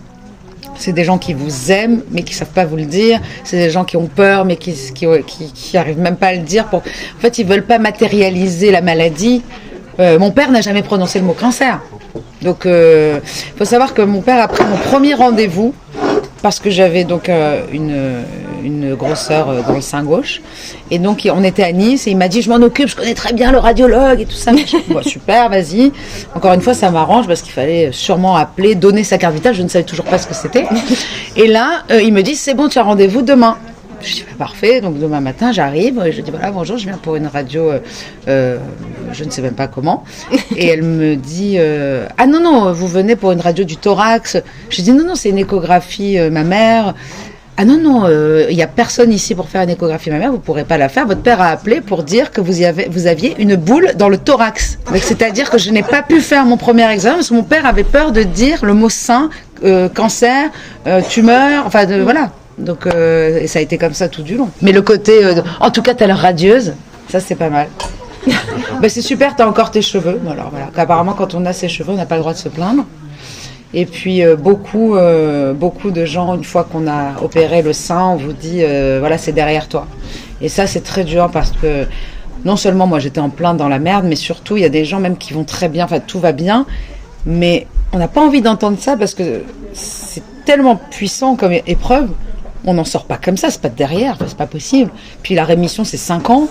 C'est 0.75 0.91
des 0.91 1.05
gens 1.05 1.17
qui 1.17 1.33
vous 1.33 1.71
aiment, 1.71 2.01
mais 2.11 2.23
qui 2.23 2.33
savent 2.33 2.49
pas 2.49 2.65
vous 2.65 2.75
le 2.75 2.83
dire. 2.83 3.21
C'est 3.45 3.55
des 3.55 3.69
gens 3.69 3.85
qui 3.85 3.95
ont 3.95 4.07
peur, 4.07 4.43
mais 4.43 4.57
qui, 4.57 4.73
qui, 4.93 5.07
qui, 5.25 5.53
qui 5.53 5.77
arrivent 5.77 5.99
même 5.99 6.17
pas 6.17 6.27
à 6.27 6.33
le 6.33 6.41
dire. 6.41 6.65
Pour... 6.65 6.79
En 6.79 7.21
fait, 7.21 7.37
ils 7.39 7.45
veulent 7.45 7.65
pas 7.65 7.79
matérialiser 7.79 8.69
la 8.69 8.81
maladie. 8.81 9.43
Euh, 10.01 10.19
mon 10.19 10.31
père 10.31 10.51
n'a 10.51 10.59
jamais 10.59 10.83
prononcé 10.83 11.19
le 11.19 11.25
mot 11.25 11.33
cancer. 11.33 11.79
Donc, 12.41 12.65
il 12.65 13.21
faut 13.57 13.63
savoir 13.63 13.93
que 13.93 14.01
mon 14.01 14.19
père 14.19 14.43
a 14.43 14.49
pris 14.49 14.65
mon 14.65 14.75
premier 14.75 15.13
rendez-vous 15.13 15.73
parce 16.43 16.59
que 16.59 16.69
j'avais 16.69 17.05
donc 17.05 17.29
euh, 17.29 17.63
une, 17.71 18.23
une 18.63 18.95
grosseur 18.95 19.49
euh, 19.49 19.61
dans 19.65 19.75
le 19.75 19.81
sein 19.81 20.03
gauche. 20.03 20.41
Et 20.91 20.99
donc, 20.99 21.27
on 21.33 21.41
était 21.41 21.63
à 21.63 21.71
Nice 21.71 22.05
et 22.05 22.11
il 22.11 22.17
m'a 22.17 22.27
dit 22.27 22.41
Je 22.41 22.49
m'en 22.49 22.57
occupe, 22.57 22.89
je 22.89 22.97
connais 22.97 23.13
très 23.13 23.33
bien 23.33 23.51
le 23.51 23.57
radiologue 23.57 24.19
et 24.19 24.25
tout 24.25 24.35
ça. 24.35 24.51
J'ai 24.53 24.63
dit, 24.79 24.93
Bon, 24.93 25.01
super, 25.01 25.49
vas-y. 25.49 25.93
Encore 26.35 26.51
une 26.51 26.61
fois, 26.61 26.73
ça 26.73 26.91
m'arrange 26.91 27.27
parce 27.27 27.41
qu'il 27.41 27.53
fallait 27.53 27.91
sûrement 27.93 28.35
appeler, 28.35 28.75
donner 28.75 29.05
sa 29.05 29.17
carte 29.17 29.33
vitale. 29.33 29.55
Je 29.55 29.63
ne 29.63 29.69
savais 29.69 29.85
toujours 29.85 30.05
pas 30.05 30.17
ce 30.17 30.27
que 30.27 30.35
c'était. 30.35 30.65
Et 31.37 31.47
là, 31.47 31.83
euh, 31.91 32.01
il 32.01 32.13
me 32.13 32.21
dit 32.21 32.35
C'est 32.35 32.53
bon, 32.53 32.67
tu 32.67 32.77
as 32.77 32.83
rendez-vous 32.83 33.21
demain. 33.21 33.57
Je 34.03 34.15
dis 34.15 34.23
bah, 34.23 34.35
parfait, 34.37 34.81
donc 34.81 34.99
demain 34.99 35.21
matin 35.21 35.51
j'arrive, 35.51 36.01
je 36.11 36.21
dis 36.21 36.29
voilà 36.29 36.51
bonjour, 36.51 36.77
je 36.77 36.85
viens 36.85 36.97
pour 36.97 37.15
une 37.15 37.27
radio, 37.27 37.71
euh, 37.71 37.79
euh, 38.27 38.57
je 39.13 39.23
ne 39.23 39.29
sais 39.29 39.41
même 39.41 39.53
pas 39.53 39.67
comment, 39.67 40.03
et 40.57 40.67
elle 40.67 40.83
me 40.83 41.15
dit 41.15 41.55
euh, 41.57 42.07
ah 42.17 42.27
non 42.27 42.41
non 42.41 42.73
vous 42.73 42.87
venez 42.87 43.15
pour 43.15 43.31
une 43.31 43.39
radio 43.39 43.63
du 43.63 43.77
thorax, 43.77 44.37
je 44.69 44.81
dis 44.81 44.91
non 44.91 45.05
non 45.05 45.15
c'est 45.15 45.29
une 45.29 45.37
échographie 45.37 46.19
euh, 46.19 46.29
ma 46.29 46.43
mère, 46.43 46.95
ah 47.55 47.63
non 47.63 47.77
non 47.77 48.09
il 48.49 48.55
n'y 48.55 48.63
a 48.63 48.67
personne 48.67 49.13
ici 49.13 49.35
pour 49.35 49.47
faire 49.47 49.61
une 49.61 49.69
échographie 49.69 50.09
ma 50.09 50.17
mère, 50.19 50.31
vous 50.31 50.39
pourrez 50.39 50.65
pas 50.65 50.77
la 50.77 50.89
faire, 50.89 51.07
votre 51.07 51.21
père 51.21 51.39
a 51.39 51.47
appelé 51.47 51.79
pour 51.79 52.03
dire 52.03 52.31
que 52.31 52.41
vous 52.41 52.59
y 52.61 52.65
avez 52.65 52.89
vous 52.89 53.07
aviez 53.07 53.35
une 53.39 53.55
boule 53.55 53.93
dans 53.95 54.09
le 54.09 54.17
thorax, 54.17 54.79
c'est-à-dire 54.95 55.49
que 55.49 55.57
je 55.57 55.69
n'ai 55.71 55.83
pas 55.83 56.01
pu 56.01 56.19
faire 56.19 56.45
mon 56.45 56.57
premier 56.57 56.89
examen 56.91 57.15
parce 57.15 57.29
que 57.29 57.35
mon 57.35 57.43
père 57.43 57.65
avait 57.65 57.85
peur 57.85 58.11
de 58.11 58.23
dire 58.23 58.65
le 58.65 58.73
mot 58.73 58.89
euh, 59.63 59.87
cancer, 59.87 60.49
euh, 60.87 61.01
tumeur, 61.07 61.65
enfin 61.65 61.85
de, 61.85 62.01
voilà. 62.01 62.31
Donc, 62.57 62.85
euh, 62.85 63.39
et 63.39 63.47
ça 63.47 63.59
a 63.59 63.61
été 63.61 63.77
comme 63.77 63.93
ça 63.93 64.07
tout 64.07 64.23
du 64.23 64.35
long. 64.35 64.49
Mais 64.61 64.71
le 64.71 64.81
côté, 64.81 65.23
euh, 65.23 65.41
en 65.59 65.71
tout 65.71 65.81
cas, 65.81 65.93
t'as 65.93 66.07
l'air 66.07 66.17
radieuse, 66.17 66.73
ça 67.09 67.19
c'est 67.19 67.35
pas 67.35 67.49
mal. 67.49 67.67
ben, 68.27 68.89
c'est 68.89 69.01
super, 69.01 69.35
t'as 69.35 69.47
encore 69.47 69.71
tes 69.71 69.81
cheveux. 69.81 70.19
Alors 70.29 70.49
voilà, 70.51 70.69
apparemment 70.75 71.13
quand 71.13 71.33
on 71.33 71.45
a 71.45 71.53
ses 71.53 71.67
cheveux, 71.67 71.91
on 71.91 71.97
n'a 71.97 72.05
pas 72.05 72.15
le 72.15 72.21
droit 72.21 72.33
de 72.33 72.37
se 72.37 72.49
plaindre. 72.49 72.85
Et 73.75 73.87
puis 73.87 74.23
euh, 74.23 74.35
beaucoup, 74.35 74.95
beaucoup 75.55 75.91
de 75.91 76.05
gens, 76.05 76.35
une 76.35 76.43
fois 76.43 76.63
qu'on 76.63 76.87
a 76.87 77.21
opéré 77.23 77.61
le 77.61 77.73
sein, 77.73 78.05
on 78.05 78.15
vous 78.17 78.33
dit, 78.33 78.61
voilà, 78.99 79.17
c'est 79.17 79.33
derrière 79.33 79.67
toi. 79.67 79.87
Et 80.41 80.49
ça, 80.49 80.67
c'est 80.67 80.81
très 80.81 81.03
dur 81.03 81.29
parce 81.31 81.51
que 81.51 81.85
non 82.45 82.57
seulement 82.57 82.87
moi 82.87 82.99
j'étais 82.99 83.21
en 83.21 83.29
plein 83.29 83.53
dans 83.53 83.69
la 83.69 83.79
merde, 83.79 84.05
mais 84.05 84.15
surtout 84.15 84.57
il 84.57 84.63
y 84.63 84.65
a 84.65 84.69
des 84.69 84.85
gens 84.85 84.99
même 84.99 85.17
qui 85.17 85.33
vont 85.33 85.45
très 85.45 85.69
bien, 85.69 85.85
enfin 85.85 85.99
tout 85.99 86.19
va 86.19 86.33
bien, 86.33 86.65
mais 87.25 87.67
on 87.93 87.97
n'a 87.97 88.07
pas 88.07 88.21
envie 88.21 88.41
d'entendre 88.41 88.77
ça 88.79 88.97
parce 88.97 89.13
que 89.13 89.43
c'est 89.73 90.23
tellement 90.45 90.75
puissant 90.75 91.35
comme 91.35 91.53
épreuve 91.65 92.09
on 92.65 92.73
n'en 92.73 92.85
sort 92.85 93.05
pas 93.05 93.17
comme 93.17 93.37
ça, 93.37 93.49
c'est 93.49 93.61
pas 93.61 93.69
de 93.69 93.75
derrière, 93.75 94.17
c'est 94.25 94.37
pas 94.37 94.47
possible. 94.47 94.91
Puis 95.21 95.35
la 95.35 95.43
rémission, 95.43 95.83
c'est 95.83 95.97
5 95.97 96.29
ans. 96.29 96.47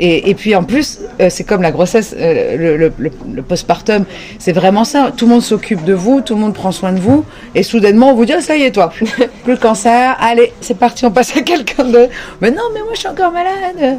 Et, 0.00 0.30
et, 0.30 0.34
puis 0.34 0.54
en 0.54 0.62
plus, 0.62 1.00
euh, 1.20 1.28
c'est 1.28 1.42
comme 1.42 1.60
la 1.60 1.72
grossesse, 1.72 2.14
euh, 2.16 2.56
le, 2.56 2.76
le, 2.76 2.92
le, 2.98 3.10
le, 3.34 3.42
postpartum, 3.42 4.04
c'est 4.38 4.52
vraiment 4.52 4.84
ça. 4.84 5.10
Tout 5.16 5.26
le 5.26 5.32
monde 5.32 5.42
s'occupe 5.42 5.84
de 5.84 5.92
vous, 5.92 6.20
tout 6.20 6.34
le 6.34 6.40
monde 6.40 6.54
prend 6.54 6.70
soin 6.70 6.92
de 6.92 7.00
vous, 7.00 7.24
et 7.56 7.64
soudainement 7.64 8.12
on 8.12 8.14
vous 8.14 8.24
dit 8.24 8.32
ah, 8.32 8.40
ça 8.40 8.56
y 8.56 8.62
est 8.62 8.70
toi, 8.70 8.92
plus 9.44 9.54
de 9.54 9.58
cancer, 9.58 10.16
allez 10.20 10.52
c'est 10.60 10.78
parti, 10.78 11.04
on 11.04 11.10
passe 11.10 11.36
à 11.36 11.40
quelqu'un 11.40 11.82
d'autre. 11.82 12.12
Mais 12.40 12.52
non, 12.52 12.62
mais 12.74 12.80
moi 12.80 12.90
je 12.94 13.00
suis 13.00 13.08
encore 13.08 13.32
malade, 13.32 13.98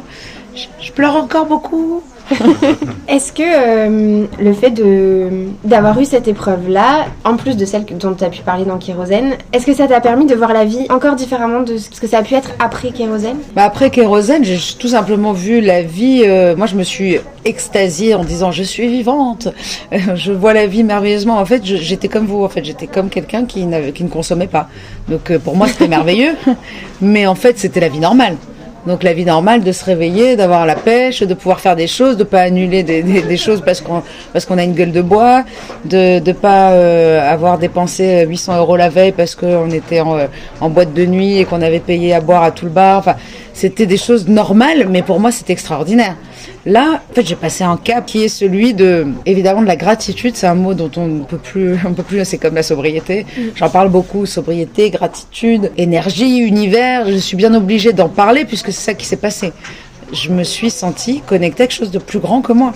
je, 0.54 0.86
je 0.86 0.92
pleure 0.92 1.16
encore 1.16 1.44
beaucoup. 1.44 2.02
Est-ce 3.08 3.32
que 3.32 3.42
euh, 3.42 4.26
le 4.40 4.52
fait 4.52 4.70
de 4.70 5.28
d'avoir 5.64 5.98
eu 6.00 6.04
cette 6.04 6.28
épreuve-là, 6.28 7.06
en 7.24 7.36
plus 7.36 7.56
de 7.56 7.64
celle 7.64 7.84
dont 7.84 8.14
tu 8.14 8.24
as 8.24 8.28
pu 8.28 8.42
parler 8.42 8.64
dans 8.64 8.78
Kérosène, 8.78 9.34
est-ce 9.52 9.66
que 9.66 9.74
ça 9.74 9.86
t'a 9.86 10.00
permis 10.00 10.26
de 10.26 10.34
voir 10.34 10.52
la 10.52 10.64
vie 10.64 10.86
encore 10.90 11.16
différemment 11.16 11.60
de 11.60 11.76
ce 11.76 12.00
que 12.00 12.06
ça 12.06 12.18
a 12.18 12.22
pu 12.22 12.34
être 12.34 12.50
après 12.58 12.90
Kérosène? 12.90 13.38
Bah 13.54 13.64
Après 13.64 13.90
Kérosène, 13.90 14.44
j'ai 14.44 14.58
tout 14.78 14.88
simplement 14.88 15.32
vu 15.32 15.60
la 15.60 15.82
vie. 15.82 16.22
Euh, 16.24 16.56
moi, 16.56 16.66
je 16.66 16.76
me 16.76 16.82
suis 16.82 17.18
extasiée 17.44 18.14
en 18.14 18.24
disant 18.24 18.52
je 18.52 18.62
suis 18.62 18.86
vivante, 18.88 19.48
je 20.14 20.32
vois 20.32 20.52
la 20.52 20.66
vie 20.66 20.84
merveilleusement. 20.84 21.38
En 21.38 21.44
fait, 21.44 21.64
j'étais 21.64 22.08
comme 22.08 22.26
vous. 22.26 22.44
En 22.44 22.48
fait, 22.48 22.64
j'étais 22.64 22.86
comme 22.86 23.08
quelqu'un 23.08 23.44
qui, 23.44 23.66
qui 23.94 24.04
ne 24.04 24.08
consommait 24.08 24.46
pas. 24.46 24.68
Donc, 25.08 25.30
euh, 25.30 25.38
pour 25.38 25.56
moi, 25.56 25.66
c'était 25.68 25.88
merveilleux. 25.98 26.36
Mais 27.00 27.26
en 27.26 27.34
fait, 27.34 27.58
c'était 27.58 27.80
la 27.80 27.88
vie 27.88 27.98
normale. 27.98 28.36
Donc 28.86 29.02
la 29.02 29.12
vie 29.12 29.24
normale 29.26 29.62
de 29.62 29.72
se 29.72 29.84
réveiller, 29.84 30.36
d'avoir 30.36 30.64
la 30.64 30.74
pêche, 30.74 31.22
de 31.22 31.34
pouvoir 31.34 31.60
faire 31.60 31.76
des 31.76 31.86
choses, 31.86 32.16
de 32.16 32.24
pas 32.24 32.40
annuler 32.40 32.82
des, 32.82 33.02
des, 33.02 33.20
des 33.20 33.36
choses 33.36 33.60
parce 33.62 33.80
qu'on 33.80 34.02
parce 34.32 34.46
qu'on 34.46 34.56
a 34.56 34.64
une 34.64 34.72
gueule 34.72 34.92
de 34.92 35.02
bois, 35.02 35.44
de 35.84 36.18
de 36.18 36.32
pas 36.32 36.70
euh, 36.70 37.20
avoir 37.30 37.58
dépensé 37.58 38.24
800 38.26 38.58
euros 38.58 38.76
la 38.76 38.88
veille 38.88 39.12
parce 39.12 39.34
qu'on 39.34 39.70
était 39.70 40.00
en, 40.00 40.16
en, 40.60 40.70
boîte 40.70 40.94
de 40.94 41.04
nuit 41.04 41.38
et 41.38 41.44
qu'on 41.44 41.60
avait 41.60 41.80
payé 41.80 42.14
à 42.14 42.20
boire 42.20 42.42
à 42.42 42.52
tout 42.52 42.64
le 42.64 42.70
bar. 42.70 42.98
Enfin, 42.98 43.16
c'était 43.52 43.86
des 43.86 43.98
choses 43.98 44.26
normales, 44.26 44.86
mais 44.88 45.02
pour 45.02 45.20
moi 45.20 45.30
c'était 45.30 45.52
extraordinaire. 45.52 46.16
Là, 46.66 47.00
en 47.10 47.14
fait, 47.14 47.26
j'ai 47.26 47.36
passé 47.36 47.64
un 47.64 47.76
cap 47.76 48.06
qui 48.06 48.24
est 48.24 48.28
celui 48.28 48.74
de, 48.74 49.06
évidemment, 49.24 49.62
de 49.62 49.66
la 49.66 49.76
gratitude. 49.76 50.36
C'est 50.36 50.46
un 50.46 50.54
mot 50.54 50.74
dont 50.74 50.90
on 50.96 51.06
ne 51.06 51.24
peut 51.24 51.38
plus, 51.38 51.76
on 51.86 51.94
peut 51.94 52.02
plus. 52.02 52.24
C'est 52.24 52.38
comme 52.38 52.54
la 52.54 52.62
sobriété. 52.62 53.26
J'en 53.54 53.70
parle 53.70 53.88
beaucoup. 53.88 54.26
Sobriété, 54.26 54.90
gratitude, 54.90 55.72
énergie, 55.76 56.38
univers. 56.38 57.06
Je 57.10 57.16
suis 57.16 57.36
bien 57.36 57.54
obligée 57.54 57.92
d'en 57.92 58.08
parler 58.08 58.44
puisque 58.44 58.72
c'est 58.72 58.84
ça 58.84 58.94
qui 58.94 59.06
s'est 59.06 59.16
passé. 59.16 59.52
Je 60.12 60.30
me 60.30 60.42
suis 60.42 60.70
sentie 60.70 61.22
connectée 61.26 61.62
à 61.62 61.66
quelque 61.66 61.76
chose 61.76 61.90
de 61.90 61.98
plus 61.98 62.18
grand 62.18 62.42
que 62.42 62.52
moi. 62.52 62.72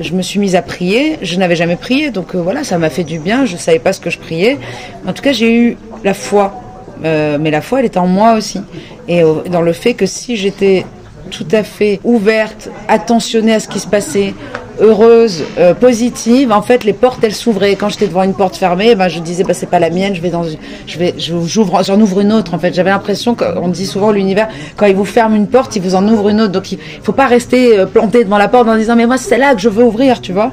Je 0.00 0.12
me 0.12 0.22
suis 0.22 0.40
mise 0.40 0.56
à 0.56 0.62
prier. 0.62 1.18
Je 1.22 1.36
n'avais 1.38 1.56
jamais 1.56 1.76
prié, 1.76 2.10
donc 2.10 2.34
euh, 2.34 2.38
voilà, 2.38 2.64
ça 2.64 2.78
m'a 2.78 2.90
fait 2.90 3.04
du 3.04 3.18
bien. 3.18 3.44
Je 3.44 3.56
savais 3.56 3.78
pas 3.78 3.92
ce 3.92 4.00
que 4.00 4.10
je 4.10 4.18
priais. 4.18 4.58
En 5.06 5.12
tout 5.12 5.22
cas, 5.22 5.32
j'ai 5.32 5.54
eu 5.54 5.76
la 6.02 6.14
foi. 6.14 6.60
Euh, 7.04 7.38
mais 7.40 7.50
la 7.50 7.60
foi, 7.60 7.80
elle 7.80 7.86
était 7.86 7.98
en 7.98 8.06
moi 8.06 8.34
aussi. 8.34 8.60
Et 9.08 9.22
euh, 9.22 9.42
dans 9.50 9.62
le 9.62 9.72
fait 9.72 9.94
que 9.94 10.06
si 10.06 10.36
j'étais 10.36 10.84
tout 11.30 11.46
à 11.52 11.62
fait 11.62 12.00
ouverte, 12.04 12.68
attentionnée 12.88 13.54
à 13.54 13.60
ce 13.60 13.68
qui 13.68 13.78
se 13.78 13.86
passait, 13.86 14.34
heureuse, 14.80 15.44
euh, 15.58 15.74
positive. 15.74 16.52
En 16.52 16.62
fait, 16.62 16.84
les 16.84 16.92
portes 16.92 17.22
elles 17.22 17.34
s'ouvraient. 17.34 17.76
Quand 17.76 17.88
j'étais 17.88 18.06
devant 18.06 18.22
une 18.22 18.34
porte 18.34 18.56
fermée, 18.56 18.94
ben 18.94 19.08
je 19.08 19.20
disais 19.20 19.44
bah 19.44 19.54
c'est 19.54 19.68
pas 19.68 19.78
la 19.78 19.90
mienne, 19.90 20.14
je 20.14 20.20
vais 20.20 20.30
dans, 20.30 20.44
je 20.44 20.98
vais, 20.98 21.14
j'en 21.18 22.00
ouvre 22.00 22.20
une 22.20 22.32
autre. 22.32 22.54
En 22.54 22.58
fait, 22.58 22.74
j'avais 22.74 22.90
l'impression 22.90 23.34
qu'on 23.34 23.68
dit 23.68 23.86
souvent 23.86 24.10
l'univers 24.10 24.48
quand 24.76 24.86
il 24.86 24.96
vous 24.96 25.04
ferme 25.04 25.34
une 25.34 25.46
porte, 25.46 25.76
il 25.76 25.82
vous 25.82 25.94
en 25.94 26.06
ouvre 26.08 26.28
une 26.28 26.40
autre. 26.40 26.52
Donc 26.52 26.72
il 26.72 26.78
faut 27.02 27.12
pas 27.12 27.26
rester 27.26 27.78
euh, 27.78 27.86
planté 27.86 28.24
devant 28.24 28.38
la 28.38 28.48
porte 28.48 28.68
en 28.68 28.76
disant 28.76 28.96
mais 28.96 29.06
moi 29.06 29.18
c'est 29.18 29.38
là 29.38 29.54
que 29.54 29.60
je 29.60 29.68
veux 29.68 29.84
ouvrir, 29.84 30.20
tu 30.20 30.32
vois. 30.32 30.52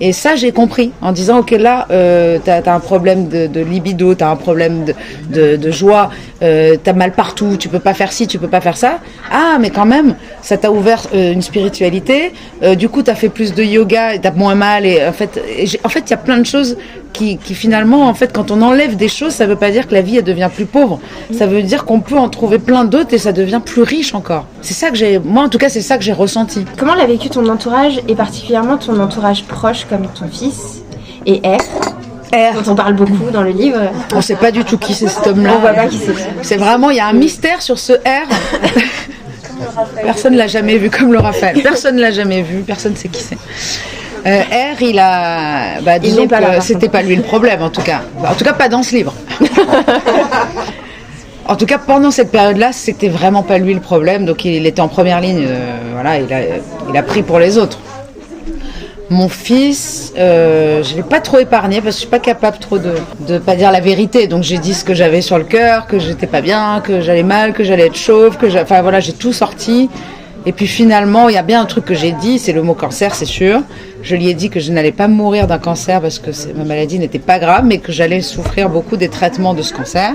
Et 0.00 0.12
ça, 0.12 0.36
j'ai 0.36 0.52
compris 0.52 0.92
en 1.00 1.12
disant, 1.12 1.38
ok, 1.38 1.52
là, 1.52 1.86
euh, 1.90 2.38
t'as 2.44 2.60
as 2.60 2.74
un 2.74 2.80
problème 2.80 3.28
de, 3.28 3.60
libido, 3.60 4.14
t'as 4.14 4.30
un 4.30 4.36
problème 4.36 4.84
de, 5.30 5.70
joie, 5.70 6.10
euh, 6.42 6.76
t'as 6.82 6.92
mal 6.92 7.12
partout, 7.12 7.56
tu 7.58 7.68
peux 7.68 7.78
pas 7.78 7.94
faire 7.94 8.12
ci, 8.12 8.26
tu 8.26 8.38
peux 8.38 8.48
pas 8.48 8.60
faire 8.60 8.76
ça. 8.76 8.98
Ah, 9.30 9.56
mais 9.60 9.70
quand 9.70 9.86
même, 9.86 10.14
ça 10.42 10.58
t'a 10.58 10.70
ouvert 10.70 11.02
euh, 11.14 11.32
une 11.32 11.42
spiritualité. 11.42 12.32
Du 12.78 12.88
coup, 12.88 13.02
t'as 13.02 13.14
fait 13.14 13.28
plus 13.28 13.54
de 13.54 13.62
yoga, 13.62 14.18
t'as 14.18 14.32
moins 14.32 14.54
mal. 14.54 14.84
Et 14.84 15.04
en 15.06 15.12
fait, 15.12 15.40
en 15.84 15.88
fait, 15.88 16.00
il 16.00 16.10
y 16.10 16.14
a 16.14 16.18
plein 16.18 16.38
de 16.38 16.46
choses 16.46 16.76
qui, 17.16 17.38
qui, 17.38 17.54
finalement, 17.54 18.06
en 18.08 18.14
fait, 18.14 18.32
quand 18.32 18.50
on 18.50 18.60
enlève 18.62 18.96
des 18.96 19.08
choses, 19.08 19.32
ça 19.32 19.46
veut 19.46 19.56
pas 19.56 19.70
dire 19.70 19.88
que 19.88 19.94
la 19.94 20.02
vie 20.02 20.18
elle 20.18 20.24
devient 20.24 20.50
plus 20.54 20.66
pauvre. 20.66 21.00
Ça 21.32 21.46
veut 21.46 21.62
dire 21.62 21.84
qu'on 21.84 22.00
peut 22.00 22.18
en 22.18 22.28
trouver 22.28 22.58
plein 22.58 22.84
d'autres 22.84 23.14
et 23.14 23.18
ça 23.18 23.32
devient 23.32 23.60
plus 23.64 23.82
riche 23.82 24.14
encore. 24.14 24.46
C'est 24.60 24.74
ça 24.74 24.90
que 24.90 24.96
j'ai, 24.96 25.18
moi 25.18 25.44
en 25.44 25.48
tout 25.48 25.58
cas, 25.58 25.68
c'est 25.68 25.80
ça 25.80 25.96
que 25.96 26.04
j'ai 26.04 26.12
ressenti. 26.12 26.64
Comment 26.76 26.94
l'a 26.94 27.06
vécu 27.06 27.30
ton 27.30 27.48
entourage 27.48 28.00
et 28.06 28.14
particulièrement 28.14 28.76
ton 28.76 29.00
entourage 29.00 29.44
proche 29.44 29.86
comme 29.88 30.06
ton 30.08 30.28
fils 30.28 30.82
et 31.24 31.40
R 31.44 31.58
R. 32.32 32.62
dont 32.62 32.72
on 32.72 32.74
parle 32.74 32.94
beaucoup 32.94 33.30
dans 33.32 33.42
le 33.42 33.50
livre? 33.50 33.78
On 34.14 34.20
sait 34.20 34.36
pas 34.36 34.50
du 34.50 34.64
tout 34.64 34.76
qui 34.76 34.92
c'est 34.94 35.08
cet 35.08 35.26
homme-là. 35.26 35.54
On 35.56 35.60
voit 35.60 35.72
pas 35.72 35.86
qui 35.86 35.98
c'est. 35.98 36.14
C'est 36.42 36.56
vraiment, 36.56 36.90
il 36.90 36.96
y 36.96 37.00
a 37.00 37.06
un 37.06 37.12
mystère 37.12 37.62
sur 37.62 37.78
ce 37.78 37.92
R. 37.94 38.28
Personne 40.02 40.36
l'a 40.36 40.46
jamais 40.46 40.76
vu 40.76 40.90
comme 40.90 41.12
le 41.12 41.18
Raphaël. 41.18 41.62
Personne 41.62 41.96
l'a 41.96 42.10
jamais 42.10 42.42
vu. 42.42 42.60
Personne 42.60 42.94
sait 42.94 43.08
qui 43.08 43.22
c'est. 43.22 43.38
Euh, 44.26 44.40
R, 44.40 44.82
il 44.82 44.98
a, 44.98 45.80
bah, 45.82 45.98
disons 45.98 46.26
pas 46.26 46.40
que 46.40 46.60
c'était 46.62 46.88
pas 46.88 47.02
lui 47.02 47.14
le 47.16 47.22
problème, 47.22 47.62
en 47.62 47.70
tout 47.70 47.82
cas. 47.82 48.02
En 48.26 48.34
tout 48.34 48.44
cas, 48.44 48.52
pas 48.52 48.68
dans 48.68 48.82
ce 48.82 48.94
livre. 48.96 49.14
En 51.48 51.54
tout 51.54 51.66
cas, 51.66 51.78
pendant 51.78 52.10
cette 52.10 52.32
période-là, 52.32 52.72
c'était 52.72 53.08
vraiment 53.08 53.44
pas 53.44 53.58
lui 53.58 53.72
le 53.72 53.78
problème. 53.80 54.24
Donc, 54.24 54.44
il 54.44 54.66
était 54.66 54.80
en 54.80 54.88
première 54.88 55.20
ligne. 55.20 55.44
euh, 55.46 55.76
voilà, 55.92 56.18
il 56.18 56.32
a, 56.32 56.40
il 56.90 56.96
a 56.96 57.02
pris 57.04 57.22
pour 57.22 57.38
les 57.38 57.56
autres. 57.56 57.78
Mon 59.10 59.28
fils, 59.28 60.12
euh, 60.18 60.82
je 60.82 60.96
l'ai 60.96 61.04
pas 61.04 61.20
trop 61.20 61.38
épargné 61.38 61.76
parce 61.80 61.90
que 61.90 61.92
je 61.92 61.98
suis 62.00 62.08
pas 62.08 62.18
capable 62.18 62.58
trop 62.58 62.78
de 62.78 62.94
de 63.28 63.38
pas 63.38 63.54
dire 63.54 63.70
la 63.70 63.78
vérité. 63.78 64.26
Donc 64.26 64.42
j'ai 64.42 64.58
dit 64.58 64.74
ce 64.74 64.84
que 64.84 64.94
j'avais 64.94 65.20
sur 65.20 65.38
le 65.38 65.44
cœur, 65.44 65.86
que 65.86 66.00
j'étais 66.00 66.26
pas 66.26 66.40
bien, 66.40 66.80
que 66.82 67.00
j'allais 67.00 67.22
mal, 67.22 67.52
que 67.52 67.62
j'allais 67.62 67.86
être 67.86 67.96
chauve, 67.96 68.36
que 68.36 68.46
enfin 68.60 68.82
voilà, 68.82 68.98
j'ai 68.98 69.12
tout 69.12 69.32
sorti. 69.32 69.88
Et 70.48 70.52
puis 70.52 70.68
finalement, 70.68 71.28
il 71.28 71.34
y 71.34 71.38
a 71.38 71.42
bien 71.42 71.60
un 71.60 71.64
truc 71.64 71.84
que 71.84 71.94
j'ai 71.94 72.12
dit, 72.12 72.38
c'est 72.38 72.52
le 72.52 72.62
mot 72.62 72.74
cancer, 72.74 73.14
c'est 73.16 73.24
sûr. 73.24 73.62
Je 74.02 74.14
lui 74.14 74.28
ai 74.28 74.34
dit 74.34 74.48
que 74.48 74.60
je 74.60 74.70
n'allais 74.70 74.92
pas 74.92 75.08
mourir 75.08 75.48
d'un 75.48 75.58
cancer 75.58 76.00
parce 76.00 76.20
que 76.20 76.30
ma 76.56 76.62
maladie 76.62 77.00
n'était 77.00 77.18
pas 77.18 77.40
grave, 77.40 77.64
mais 77.64 77.78
que 77.78 77.90
j'allais 77.90 78.20
souffrir 78.20 78.68
beaucoup 78.70 78.96
des 78.96 79.08
traitements 79.08 79.54
de 79.54 79.62
ce 79.62 79.72
cancer, 79.74 80.12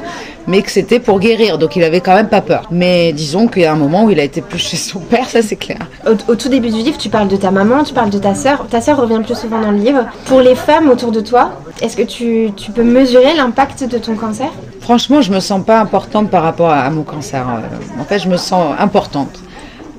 mais 0.48 0.62
que 0.62 0.72
c'était 0.72 1.00
pour 1.02 1.20
guérir. 1.20 1.58
Donc 1.58 1.76
il 1.76 1.84
avait 1.84 2.00
quand 2.00 2.16
même 2.16 2.30
pas 2.30 2.40
peur. 2.40 2.70
Mais 2.72 3.12
disons 3.12 3.48
qu'il 3.50 3.64
y 3.64 3.66
a 3.66 3.74
un 3.74 3.76
moment 3.76 4.06
où 4.06 4.10
il 4.10 4.22
a 4.22 4.24
été 4.24 4.40
plus 4.40 4.60
chez 4.60 4.78
son 4.78 5.00
père, 5.00 5.28
ça 5.28 5.42
c'est 5.42 5.58
clair. 5.58 5.80
Au, 6.08 6.12
au 6.32 6.36
tout 6.38 6.48
début 6.48 6.70
du 6.70 6.78
livre, 6.82 6.98
tu 6.98 7.10
parles 7.10 7.28
de 7.28 7.36
ta 7.36 7.52
maman, 7.52 7.84
tu 7.84 7.94
parles 7.94 8.10
de 8.12 8.20
ta 8.20 8.34
sœur. 8.34 8.66
Ta 8.70 8.80
sœur 8.80 8.96
revient 9.02 9.20
plus 9.26 9.36
souvent 9.38 9.60
dans 9.60 9.72
le 9.72 9.80
livre. 9.80 10.06
Pour 10.28 10.40
les 10.40 10.56
femmes 10.56 10.90
autour 10.90 11.12
de 11.12 11.20
toi, 11.20 11.52
est-ce 11.82 11.98
que 11.98 12.04
tu, 12.04 12.52
tu 12.56 12.72
peux 12.72 12.84
mesurer 12.84 13.34
l'impact 13.36 13.84
de 13.92 13.98
ton 13.98 14.16
cancer? 14.16 14.48
Franchement, 14.80 15.22
je 15.22 15.34
me 15.34 15.42
sens 15.42 15.62
pas 15.66 15.82
importante 15.82 16.30
par 16.30 16.44
rapport 16.44 16.70
à, 16.70 16.80
à 16.80 16.90
mon 16.90 17.04
cancer. 17.04 17.46
Euh, 17.50 18.02
En 18.02 18.06
fait, 18.06 18.20
je 18.20 18.30
me 18.30 18.38
sens 18.38 18.74
importante 18.80 19.42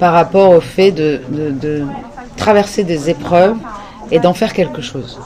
par 0.03 0.15
rapport 0.15 0.51
au 0.51 0.61
fait 0.61 0.91
de, 0.91 1.21
traverser 2.37 2.83
des 2.83 3.09
épreuves 3.09 3.55
et 4.11 4.19
d'en 4.19 4.35
faire 4.35 4.53
quelque 4.53 4.83
chose. 4.83 5.21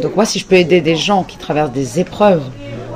Donc 0.00 0.14
moi, 0.14 0.24
si 0.24 0.38
je 0.38 0.46
peux 0.46 0.54
aider 0.54 0.80
des 0.80 0.94
gens 0.94 1.24
qui 1.24 1.38
traversent 1.38 1.72
des 1.72 1.98
épreuves 1.98 2.44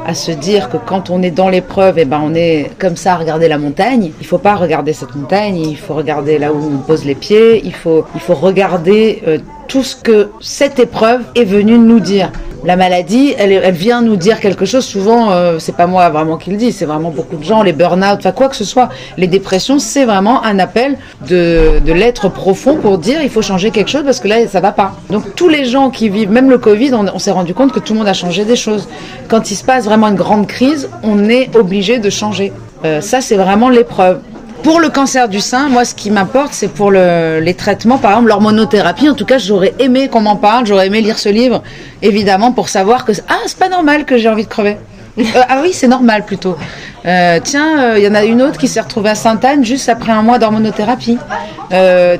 à 0.06 0.14
se 0.14 0.30
dire 0.30 0.68
que 0.70 0.76
quand 0.76 1.10
on 1.10 1.20
est 1.20 1.32
dans 1.32 1.48
l'épreuve, 1.48 1.98
et 1.98 2.04
ben 2.04 2.20
on 2.22 2.32
est 2.36 2.70
comme 2.78 2.94
ça 2.94 3.14
à 3.14 3.16
regarder 3.16 3.48
la 3.48 3.58
montagne. 3.58 4.12
Il 4.20 4.26
faut 4.26 4.38
pas 4.38 4.54
regarder 4.54 4.92
cette 4.92 5.16
montagne, 5.16 5.56
il 5.56 5.76
faut 5.76 5.94
regarder 5.94 6.38
là 6.38 6.52
où 6.52 6.74
on 6.76 6.78
pose 6.78 7.04
les 7.04 7.16
pieds. 7.16 7.60
Il 7.64 7.74
faut, 7.74 8.04
il 8.14 8.20
faut 8.20 8.34
regarder 8.34 9.20
euh, 9.26 9.38
tout 9.66 9.82
ce 9.82 9.96
que 9.96 10.30
cette 10.40 10.78
épreuve 10.78 11.22
est 11.34 11.44
venue 11.44 11.76
nous 11.76 11.98
dire. 11.98 12.30
La 12.64 12.76
maladie, 12.76 13.34
elle, 13.38 13.72
vient 13.72 14.02
nous 14.02 14.16
dire 14.16 14.40
quelque 14.40 14.64
chose. 14.64 14.84
Souvent, 14.84 15.30
euh, 15.30 15.58
c'est 15.58 15.76
pas 15.76 15.86
moi 15.86 16.08
vraiment 16.10 16.36
qui 16.36 16.50
le 16.50 16.56
dis, 16.56 16.72
c'est 16.72 16.84
vraiment 16.84 17.10
beaucoup 17.10 17.36
de 17.36 17.44
gens. 17.44 17.62
Les 17.62 17.72
burn-out, 17.72 18.18
enfin 18.18 18.32
quoi 18.32 18.48
que 18.48 18.56
ce 18.56 18.64
soit, 18.64 18.88
les 19.16 19.26
dépressions, 19.26 19.78
c'est 19.78 20.04
vraiment 20.04 20.44
un 20.44 20.58
appel 20.58 20.98
de, 21.28 21.80
de 21.84 21.92
l'être 21.92 22.28
profond 22.28 22.76
pour 22.76 22.98
dire 22.98 23.22
il 23.22 23.30
faut 23.30 23.42
changer 23.42 23.70
quelque 23.70 23.90
chose 23.90 24.04
parce 24.04 24.20
que 24.20 24.28
là 24.28 24.46
ça 24.48 24.60
va 24.60 24.72
pas. 24.72 24.96
Donc 25.10 25.34
tous 25.34 25.48
les 25.48 25.64
gens 25.64 25.90
qui 25.90 26.08
vivent, 26.08 26.30
même 26.30 26.50
le 26.50 26.58
Covid, 26.58 26.92
on, 26.94 27.06
on 27.14 27.18
s'est 27.18 27.30
rendu 27.30 27.54
compte 27.54 27.72
que 27.72 27.80
tout 27.80 27.94
le 27.94 28.00
monde 28.00 28.08
a 28.08 28.14
changé 28.14 28.44
des 28.44 28.56
choses. 28.56 28.88
Quand 29.28 29.50
il 29.50 29.54
se 29.54 29.64
passe 29.64 29.84
vraiment 29.84 30.08
une 30.08 30.16
grande 30.16 30.46
crise, 30.46 30.88
on 31.02 31.28
est 31.28 31.56
obligé 31.56 31.98
de 31.98 32.10
changer. 32.10 32.52
Euh, 32.84 33.00
ça, 33.00 33.20
c'est 33.20 33.36
vraiment 33.36 33.68
l'épreuve. 33.68 34.20
Pour 34.62 34.80
le 34.80 34.88
cancer 34.90 35.28
du 35.28 35.40
sein, 35.40 35.68
moi, 35.68 35.84
ce 35.84 35.94
qui 35.94 36.10
m'importe, 36.10 36.52
c'est 36.52 36.68
pour 36.68 36.90
le- 36.90 37.40
les 37.40 37.54
traitements, 37.54 37.98
par 37.98 38.10
exemple 38.12 38.28
l'hormonothérapie. 38.28 39.08
En 39.08 39.14
tout 39.14 39.24
cas, 39.24 39.38
j'aurais 39.38 39.74
aimé 39.78 40.08
qu'on 40.08 40.20
m'en 40.20 40.36
parle, 40.36 40.66
j'aurais 40.66 40.86
aimé 40.88 41.00
lire 41.00 41.18
ce 41.18 41.28
livre, 41.30 41.62
évidemment, 42.02 42.52
pour 42.52 42.68
savoir 42.68 43.04
que 43.04 43.12
ah, 43.28 43.38
c'est 43.46 43.58
pas 43.58 43.68
normal 43.70 44.04
que 44.04 44.18
j'ai 44.18 44.28
envie 44.28 44.44
de 44.44 44.48
crever. 44.48 44.76
Euh, 45.18 45.40
ah 45.48 45.58
oui, 45.60 45.72
c'est 45.72 45.88
normal 45.88 46.24
plutôt. 46.24 46.56
Euh, 47.04 47.40
tiens, 47.42 47.80
euh, 47.80 47.98
il 47.98 48.04
y 48.04 48.08
en 48.08 48.14
a 48.14 48.22
une 48.24 48.40
autre 48.40 48.58
qui 48.58 48.68
s'est 48.68 48.80
retrouvée 48.80 49.10
à 49.10 49.14
Sainte-Anne 49.16 49.64
juste 49.64 49.88
après 49.88 50.12
un 50.12 50.22
mois 50.22 50.38
d'hormonothérapie. 50.38 51.18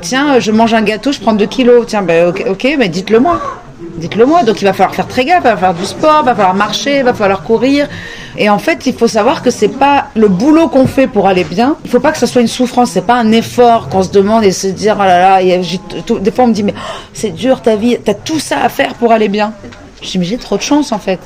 Tiens, 0.03 0.39
je 0.41 0.51
mange 0.51 0.75
un 0.75 0.83
gâteau, 0.83 1.13
je 1.13 1.21
prends 1.21 1.33
2 1.33 1.47
kilos. 1.47 1.87
Tiens, 1.87 2.03
ben 2.03 2.29
ok, 2.29 2.45
ok, 2.51 2.67
mais 2.79 2.89
dites-le 2.89 3.21
moi. 3.21 3.41
Dites-le 3.97 4.27
moi. 4.27 4.43
Donc 4.43 4.61
il 4.61 4.65
va 4.65 4.73
falloir 4.73 4.95
faire 4.95 5.07
très 5.07 5.25
gaffe, 5.25 5.43
il 5.45 5.51
va 5.51 5.57
falloir 5.57 5.75
du 5.75 5.85
sport, 5.85 6.21
il 6.23 6.27
va 6.27 6.35
falloir 6.35 6.55
marcher, 6.55 6.99
il 6.99 7.05
va 7.05 7.15
falloir 7.15 7.43
courir. 7.43 7.89
Et 8.37 8.49
en 8.49 8.59
fait, 8.59 8.87
il 8.87 8.95
faut 8.95 9.09
savoir 9.09 9.43
que 9.43 9.51
c'est 9.51 9.69
pas 9.69 10.07
le 10.15 10.29
boulot 10.29 10.69
qu'on 10.69 10.87
fait 10.87 11.07
pour 11.07 11.27
aller 11.27 11.45
bien. 11.45 11.77
Il 11.85 11.91
faut 11.91 12.01
pas 12.01 12.13
que 12.13 12.19
ça 12.19 12.27
soit 12.27 12.41
une 12.41 12.49
souffrance. 12.49 12.91
C'est 12.91 13.07
pas 13.07 13.17
un 13.17 13.33
effort 13.33 13.89
qu'on 13.89 14.03
se 14.03 14.11
demande 14.11 14.45
et 14.45 14.53
se 14.53 14.67
dire 14.67 14.97
oh 14.99 15.05
là 15.05 15.41
là. 15.41 15.43
Des 15.43 16.31
fois, 16.31 16.45
on 16.45 16.49
me 16.49 16.53
dit 16.53 16.63
mais 16.63 16.75
oh, 16.77 16.93
c'est 17.13 17.31
dur 17.31 17.63
ta 17.63 17.77
vie. 17.77 17.99
T'as 18.05 18.15
tout 18.15 18.39
ça 18.39 18.63
à 18.63 18.69
faire 18.69 18.95
pour 18.95 19.13
aller 19.13 19.29
bien. 19.29 19.53
Je 20.03 20.11
dis 20.11 20.19
mais 20.19 20.25
j'ai 20.25 20.39
trop 20.39 20.57
de 20.57 20.63
chance 20.63 20.93
en 20.93 20.99
fait. 20.99 21.21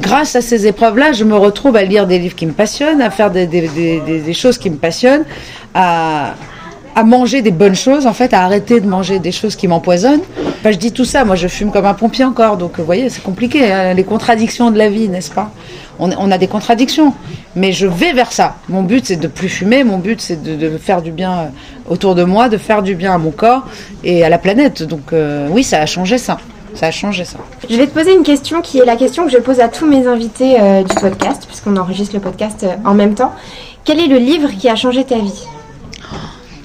Grâce 0.00 0.36
à 0.36 0.40
ces 0.40 0.66
épreuves-là, 0.66 1.12
je 1.12 1.24
me 1.24 1.36
retrouve 1.36 1.76
à 1.76 1.82
lire 1.82 2.06
des 2.06 2.18
livres 2.18 2.34
qui 2.34 2.46
me 2.46 2.52
passionnent, 2.52 3.02
à 3.02 3.10
faire 3.10 3.30
des, 3.30 4.32
choses 4.32 4.56
qui 4.56 4.70
me 4.70 4.76
passionnent, 4.76 5.24
à 5.74 6.34
manger 7.04 7.42
des 7.42 7.50
bonnes 7.50 7.74
choses, 7.74 8.06
en 8.06 8.12
fait, 8.12 8.32
à 8.32 8.42
arrêter 8.42 8.80
de 8.80 8.86
manger 8.86 9.18
des 9.18 9.32
choses 9.32 9.56
qui 9.56 9.68
m'empoisonnent. 9.68 10.22
Je 10.70 10.76
dis 10.76 10.92
tout 10.92 11.04
ça, 11.04 11.24
moi 11.24 11.34
je 11.34 11.48
fume 11.48 11.72
comme 11.72 11.86
un 11.86 11.94
pompier 11.94 12.24
encore, 12.24 12.56
donc 12.56 12.78
vous 12.78 12.84
voyez, 12.84 13.08
c'est 13.08 13.22
compliqué, 13.22 13.72
hein, 13.72 13.94
les 13.94 14.04
contradictions 14.04 14.70
de 14.70 14.78
la 14.78 14.88
vie, 14.88 15.08
n'est-ce 15.08 15.30
pas? 15.30 15.50
On, 15.98 16.30
a 16.30 16.38
des 16.38 16.48
contradictions, 16.48 17.14
mais 17.54 17.72
je 17.72 17.86
vais 17.86 18.12
vers 18.12 18.32
ça. 18.32 18.56
Mon 18.68 18.82
but 18.82 19.06
c'est 19.06 19.16
de 19.16 19.28
plus 19.28 19.48
fumer, 19.48 19.84
mon 19.84 19.98
but 19.98 20.20
c'est 20.20 20.42
de, 20.42 20.78
faire 20.78 21.02
du 21.02 21.12
bien 21.12 21.52
autour 21.88 22.14
de 22.14 22.24
moi, 22.24 22.48
de 22.48 22.58
faire 22.58 22.82
du 22.82 22.94
bien 22.94 23.14
à 23.14 23.18
mon 23.18 23.30
corps 23.30 23.66
et 24.02 24.24
à 24.24 24.28
la 24.28 24.38
planète. 24.38 24.82
Donc 24.82 25.12
euh, 25.12 25.48
oui, 25.50 25.62
ça 25.62 25.80
a 25.80 25.86
changé 25.86 26.18
ça. 26.18 26.38
Ça 26.74 26.86
a 26.86 26.90
changé 26.90 27.24
ça. 27.24 27.38
Je 27.68 27.76
vais 27.76 27.86
te 27.86 27.92
poser 27.92 28.14
une 28.14 28.22
question 28.22 28.62
qui 28.62 28.78
est 28.78 28.84
la 28.84 28.96
question 28.96 29.26
que 29.26 29.30
je 29.30 29.38
pose 29.38 29.60
à 29.60 29.68
tous 29.68 29.86
mes 29.86 30.06
invités 30.06 30.60
euh, 30.60 30.82
du 30.82 30.94
podcast, 30.94 31.44
puisqu'on 31.46 31.76
enregistre 31.76 32.14
le 32.14 32.20
podcast 32.20 32.64
euh, 32.64 32.74
en 32.84 32.94
même 32.94 33.14
temps. 33.14 33.32
Quel 33.84 34.00
est 34.00 34.06
le 34.06 34.18
livre 34.18 34.48
qui 34.58 34.68
a 34.68 34.74
changé 34.74 35.04
ta 35.04 35.18
vie? 35.18 35.44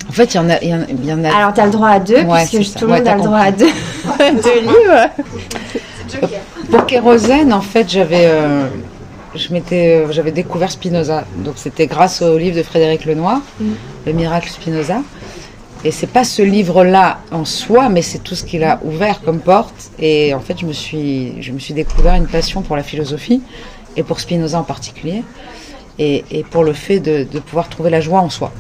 En 0.10 0.12
fait, 0.14 0.34
il 0.34 0.38
y 0.38 0.40
en 0.40 0.50
a, 0.50 0.62
il 0.62 0.70
y 0.70 0.74
en 0.74 0.82
a, 0.82 0.86
il 0.90 1.06
y 1.06 1.14
en 1.14 1.24
a- 1.24 1.30
Alors, 1.36 1.54
tu 1.54 1.60
as 1.60 1.66
le 1.66 1.72
droit 1.72 1.90
à 1.90 2.00
deux, 2.00 2.22
Ouais, 2.22 2.46
puisque 2.52 2.80
tout 2.80 2.86
le 2.86 2.92
Ouais, 2.94 2.98
monde 3.00 3.08
a 3.08 3.16
le 3.16 3.22
droit 3.22 3.38
à 3.40 3.52
deux, 3.52 3.66
deux 4.20 4.62
livres. 4.62 5.10
Pour 6.72 6.86
Kérosène, 6.86 7.54
en 7.54 7.62
fait, 7.62 7.90
j'avais, 7.90 8.26
euh, 8.26 8.68
je 9.36 9.52
m'étais, 9.54 9.98
euh, 10.06 10.12
j'avais 10.12 10.32
découvert 10.32 10.72
Spinoza. 10.72 11.26
Donc 11.38 11.56
c'était 11.58 11.88
grâce 11.88 12.22
au 12.22 12.38
livre 12.38 12.56
de 12.58 12.64
Frédéric 12.64 13.06
Lenoir, 13.06 13.42
Le 14.06 14.14
miracle 14.14 14.50
Spinoza. 14.50 15.02
Et 15.84 15.92
c'est 15.92 16.08
pas 16.08 16.24
ce 16.24 16.42
livre-là 16.42 17.20
en 17.32 17.46
soi, 17.46 17.88
mais 17.90 18.02
c'est 18.02 18.18
tout 18.20 18.34
ce 18.36 18.44
qu'il 18.44 18.64
a 18.64 18.80
ouvert 18.84 19.22
comme 19.22 19.40
porte. 19.40 19.92
Et 20.00 20.34
en 20.34 20.40
fait, 20.40 20.58
je 20.60 20.66
me 20.66 20.74
suis, 20.74 21.42
je 21.42 21.52
me 21.52 21.60
suis 21.60 21.74
découvert 21.74 22.16
une 22.16 22.26
passion 22.28 22.62
pour 22.62 22.76
la 22.76 22.84
philosophie 22.84 23.42
et 23.96 24.04
pour 24.04 24.20
Spinoza 24.20 24.60
en 24.60 24.64
particulier, 24.64 25.24
et, 26.00 26.24
et 26.32 26.44
pour 26.44 26.64
le 26.64 26.74
fait 26.74 27.00
de, 27.00 27.26
de 27.32 27.40
pouvoir 27.40 27.70
trouver 27.70 27.90
la 27.90 28.00
joie 28.02 28.20
en 28.22 28.30
soi. 28.30 28.52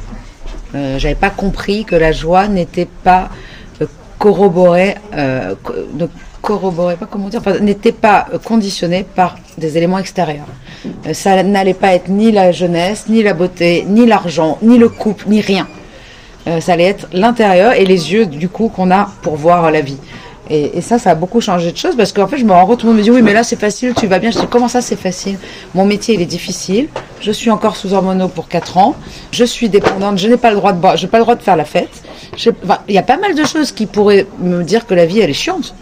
Euh, 0.75 0.99
J'avais 0.99 1.15
pas 1.15 1.29
compris 1.29 1.85
que 1.85 1.95
la 1.95 2.11
joie 2.11 2.47
n'était 2.47 2.87
pas 3.03 3.29
euh, 3.81 3.85
corroborée, 4.19 4.95
euh, 5.13 5.55
ne 5.93 6.07
corroborée, 6.41 6.95
pas 6.95 7.07
comment 7.09 7.29
dire, 7.29 7.41
n'était 7.61 7.91
pas 7.91 8.27
euh, 8.33 8.37
conditionnée 8.37 9.05
par 9.15 9.37
des 9.57 9.77
éléments 9.77 9.99
extérieurs. 9.99 10.47
Ça 11.13 11.41
n'allait 11.43 11.73
pas 11.73 11.93
être 11.93 12.09
ni 12.09 12.31
la 12.31 12.51
jeunesse, 12.51 13.05
ni 13.09 13.23
la 13.23 13.33
beauté, 13.33 13.85
ni 13.87 14.05
l'argent, 14.05 14.57
ni 14.61 14.77
le 14.77 14.89
couple, 14.89 15.25
ni 15.27 15.41
rien. 15.41 15.67
Ça 16.61 16.73
allait 16.73 16.85
être 16.85 17.07
l'intérieur 17.11 17.73
et 17.73 17.83
les 17.83 18.13
yeux 18.13 18.25
du 18.25 18.47
coup 18.47 18.69
qu'on 18.69 18.89
a 18.89 19.09
pour 19.21 19.35
voir 19.35 19.69
la 19.69 19.81
vie. 19.81 19.97
Et, 20.49 20.81
ça, 20.81 20.99
ça 20.99 21.11
a 21.11 21.15
beaucoup 21.15 21.41
changé 21.41 21.71
de 21.71 21.77
choses 21.77 21.95
parce 21.95 22.11
qu'en 22.11 22.27
fait, 22.27 22.37
je 22.37 22.45
me 22.45 22.51
rends 22.51 22.65
compte, 22.65 22.79
tout 22.79 22.87
le 22.87 22.93
monde 22.93 22.99
me 22.99 23.03
dit 23.03 23.11
oui, 23.11 23.21
mais 23.21 23.33
là 23.33 23.43
c'est 23.43 23.59
facile, 23.59 23.93
tu 23.93 24.07
vas 24.07 24.19
bien. 24.19 24.31
Je 24.31 24.39
dis 24.39 24.47
comment 24.47 24.67
ça 24.67 24.81
c'est 24.81 24.95
facile? 24.95 25.37
Mon 25.73 25.85
métier 25.85 26.15
il 26.15 26.21
est 26.21 26.25
difficile. 26.25 26.87
Je 27.21 27.31
suis 27.31 27.49
encore 27.49 27.75
sous 27.75 27.93
hormonaux 27.93 28.27
pour 28.27 28.47
4 28.47 28.77
ans. 28.77 28.95
Je 29.31 29.43
suis 29.43 29.69
dépendante. 29.69 30.17
Je 30.17 30.27
n'ai 30.27 30.37
pas 30.37 30.51
le 30.51 30.57
droit 30.57 30.73
de 30.73 30.79
boire. 30.79 30.97
Je 30.97 31.05
n'ai 31.05 31.09
pas 31.09 31.17
le 31.17 31.23
droit 31.23 31.35
de 31.35 31.41
faire 31.41 31.55
la 31.55 31.65
fête. 31.65 32.03
Il 32.87 32.93
y 32.93 32.97
a 32.97 33.03
pas 33.03 33.17
mal 33.17 33.35
de 33.35 33.43
choses 33.43 33.71
qui 33.71 33.85
pourraient 33.85 34.27
me 34.39 34.63
dire 34.63 34.85
que 34.85 34.93
la 34.93 35.05
vie 35.05 35.19
elle 35.19 35.29
est 35.29 35.33
chiante. 35.33 35.73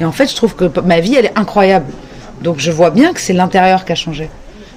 Et 0.00 0.04
en 0.04 0.12
fait, 0.12 0.30
je 0.30 0.34
trouve 0.34 0.54
que 0.56 0.80
ma 0.80 1.00
vie 1.00 1.14
elle 1.14 1.26
est 1.26 1.38
incroyable. 1.38 1.86
Donc 2.42 2.58
je 2.58 2.70
vois 2.70 2.90
bien 2.90 3.12
que 3.12 3.20
c'est 3.20 3.34
l'intérieur 3.34 3.84
qui 3.84 3.92
a 3.92 3.94
changé. 3.94 4.30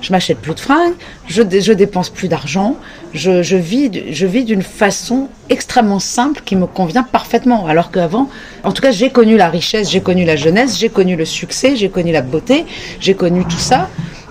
Je 0.03 0.11
m'achète 0.11 0.37
plus 0.39 0.53
de 0.53 0.59
fringues, 0.59 0.93
je, 1.27 1.41
dé- 1.41 1.61
je 1.61 1.71
dépense 1.71 2.09
plus 2.09 2.27
d'argent, 2.27 2.75
je, 3.13 3.41
je 3.41 3.55
vis, 3.55 3.89
je 4.11 4.25
vis 4.27 4.43
d'une 4.43 4.61
façon 4.61 5.29
extrêmement 5.49 5.99
simple 5.99 6.41
qui 6.43 6.57
me 6.57 6.67
convient 6.67 7.03
parfaitement. 7.03 7.65
Alors 7.67 7.89
qu'avant, 7.89 8.29
en 8.65 8.73
tout 8.73 8.81
cas, 8.81 8.91
j'ai 8.91 9.09
connu 9.11 9.37
la 9.37 9.49
richesse, 9.49 9.89
j'ai 9.89 10.01
connu 10.01 10.25
la 10.25 10.35
jeunesse, 10.35 10.77
j'ai 10.77 10.89
connu 10.89 11.15
le 11.15 11.23
succès, 11.23 11.77
j'ai 11.77 11.89
connu 11.89 12.11
la 12.11 12.21
beauté, 12.21 12.65
j'ai 12.99 13.13
connu 13.13 13.45
tout 13.45 13.57
ça. 13.57 13.89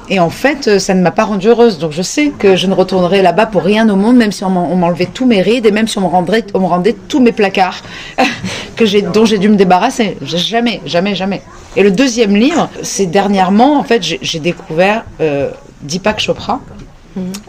Et 0.08 0.18
en 0.20 0.30
fait, 0.30 0.68
euh, 0.68 0.78
ça 0.78 0.94
ne 0.94 1.00
m'a 1.02 1.10
pas 1.12 1.24
rendue 1.24 1.48
heureuse. 1.48 1.78
Donc 1.78 1.92
je 1.92 2.02
sais 2.02 2.32
que 2.36 2.56
je 2.56 2.66
ne 2.66 2.74
retournerai 2.74 3.22
là-bas 3.22 3.46
pour 3.46 3.62
rien 3.62 3.88
au 3.88 3.96
monde, 3.96 4.16
même 4.16 4.32
si 4.32 4.44
on 4.44 4.50
m'en- 4.50 4.70
on 4.70 4.76
m'enlevait 4.76 5.06
tous 5.12 5.26
mes 5.26 5.40
rides 5.42 5.64
et 5.66 5.70
même 5.70 5.88
si 5.88 5.96
on 5.98 6.02
me 6.02 6.06
rendrait, 6.06 6.44
on 6.54 6.60
me 6.60 6.66
rendait 6.66 6.96
tous 7.08 7.20
mes 7.20 7.32
placards 7.32 7.82
que 8.76 8.84
j'ai, 8.84 9.02
dont 9.02 9.24
j'ai 9.24 9.38
dû 9.38 9.48
me 9.48 9.56
débarrasser. 9.56 10.16
Jamais, 10.22 10.80
jamais, 10.86 11.14
jamais. 11.14 11.42
Et 11.76 11.82
le 11.82 11.90
deuxième 11.90 12.34
livre, 12.36 12.68
c'est 12.82 13.06
dernièrement, 13.06 13.78
en 13.78 13.84
fait, 13.84 14.02
j'ai, 14.02 14.18
j'ai 14.22 14.40
découvert 14.40 15.04
euh, 15.20 15.50
Deepak 15.82 16.20
Chopra, 16.20 16.60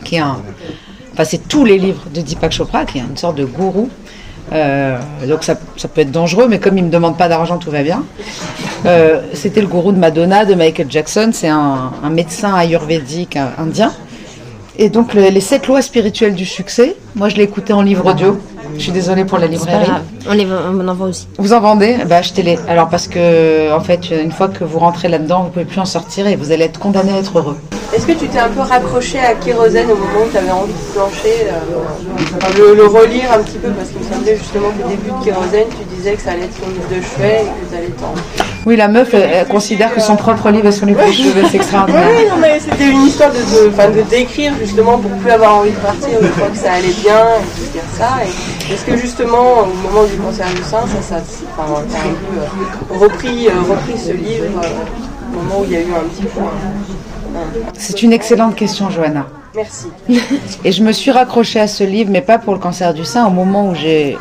qui 0.05 0.15
est 0.15 0.19
un, 0.19 0.37
enfin 1.13 1.23
c'est 1.23 1.47
tous 1.47 1.65
les 1.65 1.77
livres 1.77 2.03
de 2.13 2.21
Deepak 2.21 2.51
Chopra, 2.51 2.85
qui 2.85 2.99
est 2.99 3.01
une 3.01 3.17
sorte 3.17 3.35
de 3.37 3.45
gourou. 3.45 3.89
Euh, 4.51 4.97
donc 5.27 5.43
ça, 5.43 5.55
ça 5.77 5.87
peut 5.87 6.01
être 6.01 6.11
dangereux, 6.11 6.47
mais 6.49 6.59
comme 6.59 6.77
il 6.77 6.83
me 6.83 6.89
demande 6.89 7.17
pas 7.17 7.27
d'argent, 7.29 7.57
tout 7.57 7.71
va 7.71 7.81
bien. 7.83 8.03
Euh, 8.85 9.21
C'était 9.33 9.61
le 9.61 9.67
gourou 9.67 9.91
de 9.91 9.97
Madonna, 9.97 10.45
de 10.45 10.53
Michael 10.53 10.87
Jackson. 10.89 11.29
C'est 11.33 11.47
un, 11.49 11.91
un 12.03 12.09
médecin 12.09 12.53
ayurvédique 12.53 13.37
indien. 13.57 13.91
Et 14.77 14.89
donc 14.89 15.13
le- 15.13 15.29
les 15.29 15.39
sept 15.41 15.67
lois 15.67 15.81
spirituelles 15.81 16.33
du 16.33 16.45
succès. 16.45 16.95
Moi, 17.15 17.29
je 17.29 17.35
l'ai 17.35 17.43
écouté 17.43 17.73
en 17.73 17.81
livre 17.83 18.05
audio. 18.09 18.39
Je 18.75 18.81
suis 18.81 18.91
désolée 18.91 19.23
pour 19.23 19.37
la 19.37 19.45
librairie. 19.45 19.91
On, 20.27 20.33
les, 20.33 20.45
vend- 20.45 20.55
on 20.73 20.87
en 20.87 20.93
vend 20.95 21.05
aussi. 21.09 21.27
Vous 21.37 21.53
en 21.53 21.59
vendez? 21.59 21.97
Bah 22.07 22.17
achetez-les. 22.17 22.57
Alors 22.67 22.89
parce 22.89 23.07
que 23.07 23.71
en 23.71 23.81
fait, 23.81 24.09
une 24.09 24.31
fois 24.31 24.47
que 24.47 24.63
vous 24.63 24.79
rentrez 24.79 25.09
là-dedans, 25.09 25.43
vous 25.43 25.49
pouvez 25.49 25.65
plus 25.65 25.79
en 25.79 25.85
sortir 25.85 26.25
et 26.25 26.35
vous 26.35 26.51
allez 26.51 26.65
être 26.65 26.79
condamné 26.79 27.11
à 27.13 27.17
être 27.19 27.37
heureux. 27.37 27.57
Est-ce 27.93 28.07
que 28.07 28.13
tu 28.13 28.27
t'es 28.27 28.39
un 28.39 28.49
peu 28.49 28.61
raccroché 28.61 29.19
à 29.19 29.35
Kérosène 29.35 29.85
au 29.91 29.95
moment 29.95 30.25
où 30.25 30.31
tu 30.31 30.37
avais 30.37 30.49
envie 30.49 30.73
de 30.73 30.93
plancher 30.95 31.45
euh, 31.49 32.57
le, 32.57 32.75
le 32.75 32.85
relire 32.87 33.31
un 33.31 33.43
petit 33.43 33.59
peu? 33.59 33.69
Parce 33.69 33.89
qu'il 33.89 33.99
me 33.99 34.11
semblait 34.11 34.35
justement 34.37 34.69
qu'au 34.69 34.89
début 34.89 35.11
de 35.19 35.23
Kérosène, 35.23 35.67
tu 35.69 35.95
disais 35.95 36.13
que 36.13 36.21
ça 36.23 36.31
allait 36.31 36.45
être 36.45 36.59
ton 36.59 36.69
livre 36.69 36.89
de 36.89 36.95
chevet 37.03 37.41
et 37.43 37.45
que 37.45 37.69
tu 37.69 37.77
allais 37.77 37.89
t'en. 37.99 38.13
Oui, 38.65 38.77
la 38.77 38.87
meuf, 38.87 39.13
elle, 39.13 39.29
elle 39.33 39.47
considère 39.47 39.93
que 39.93 39.99
son 39.99 40.15
propre 40.15 40.49
livre 40.49 40.67
est 40.67 40.71
son 40.71 40.85
livre 40.85 41.01
de 41.05 41.45
c'est 41.49 41.57
extraordinaire. 41.57 42.07
Oui, 42.09 42.25
non, 42.29 42.37
mais 42.39 42.59
c'était 42.59 42.89
une 42.89 43.01
histoire 43.01 43.29
de, 43.31 43.37
de, 43.37 44.01
de 44.01 44.09
décrire 44.09 44.53
justement 44.59 44.97
pour 44.97 45.11
plus 45.11 45.31
avoir 45.31 45.57
envie 45.57 45.71
de 45.71 45.75
partir 45.77 46.09
une 46.21 46.27
fois 46.29 46.47
que 46.47 46.57
ça 46.57 46.73
allait 46.73 46.93
bien 47.01 47.25
et 47.39 47.61
de 47.61 47.71
dire 47.71 47.81
ça. 47.97 48.09
Est-ce 48.71 48.85
que 48.85 48.95
justement 48.95 49.63
au 49.63 49.65
moment 49.65 50.05
du 50.05 50.15
cancer 50.17 50.47
du 50.49 50.63
sein, 50.63 50.81
ça, 50.87 51.01
ça, 51.01 51.21
t'as 51.57 51.63
un 51.63 51.83
peu 51.83 52.39
euh, 52.39 52.99
repris, 52.99 53.47
euh, 53.47 53.51
repris 53.69 53.97
ce 53.99 54.11
livre 54.13 54.45
euh, 54.63 55.37
au 55.37 55.43
moment 55.43 55.61
où 55.61 55.65
il 55.65 55.71
y 55.71 55.75
a 55.75 55.81
eu 55.81 55.93
un 55.93 56.07
petit 56.07 56.23
point 56.27 56.51
C'est 57.73 58.01
une 58.01 58.13
excellente 58.13 58.55
question, 58.55 58.89
Johanna. 58.89 59.25
Merci. 59.55 59.87
Et 60.63 60.71
je 60.71 60.83
me 60.83 60.91
suis 60.91 61.11
raccrochée 61.11 61.59
à 61.59 61.67
ce 61.67 61.83
livre, 61.83 62.09
mais 62.11 62.21
pas 62.21 62.39
pour 62.39 62.53
le 62.53 62.59
cancer 62.59 62.93
du 62.93 63.03
sein, 63.03 63.27
au 63.27 63.29
moment 63.29 63.69
où 63.69 63.75
j'ai 63.75 64.17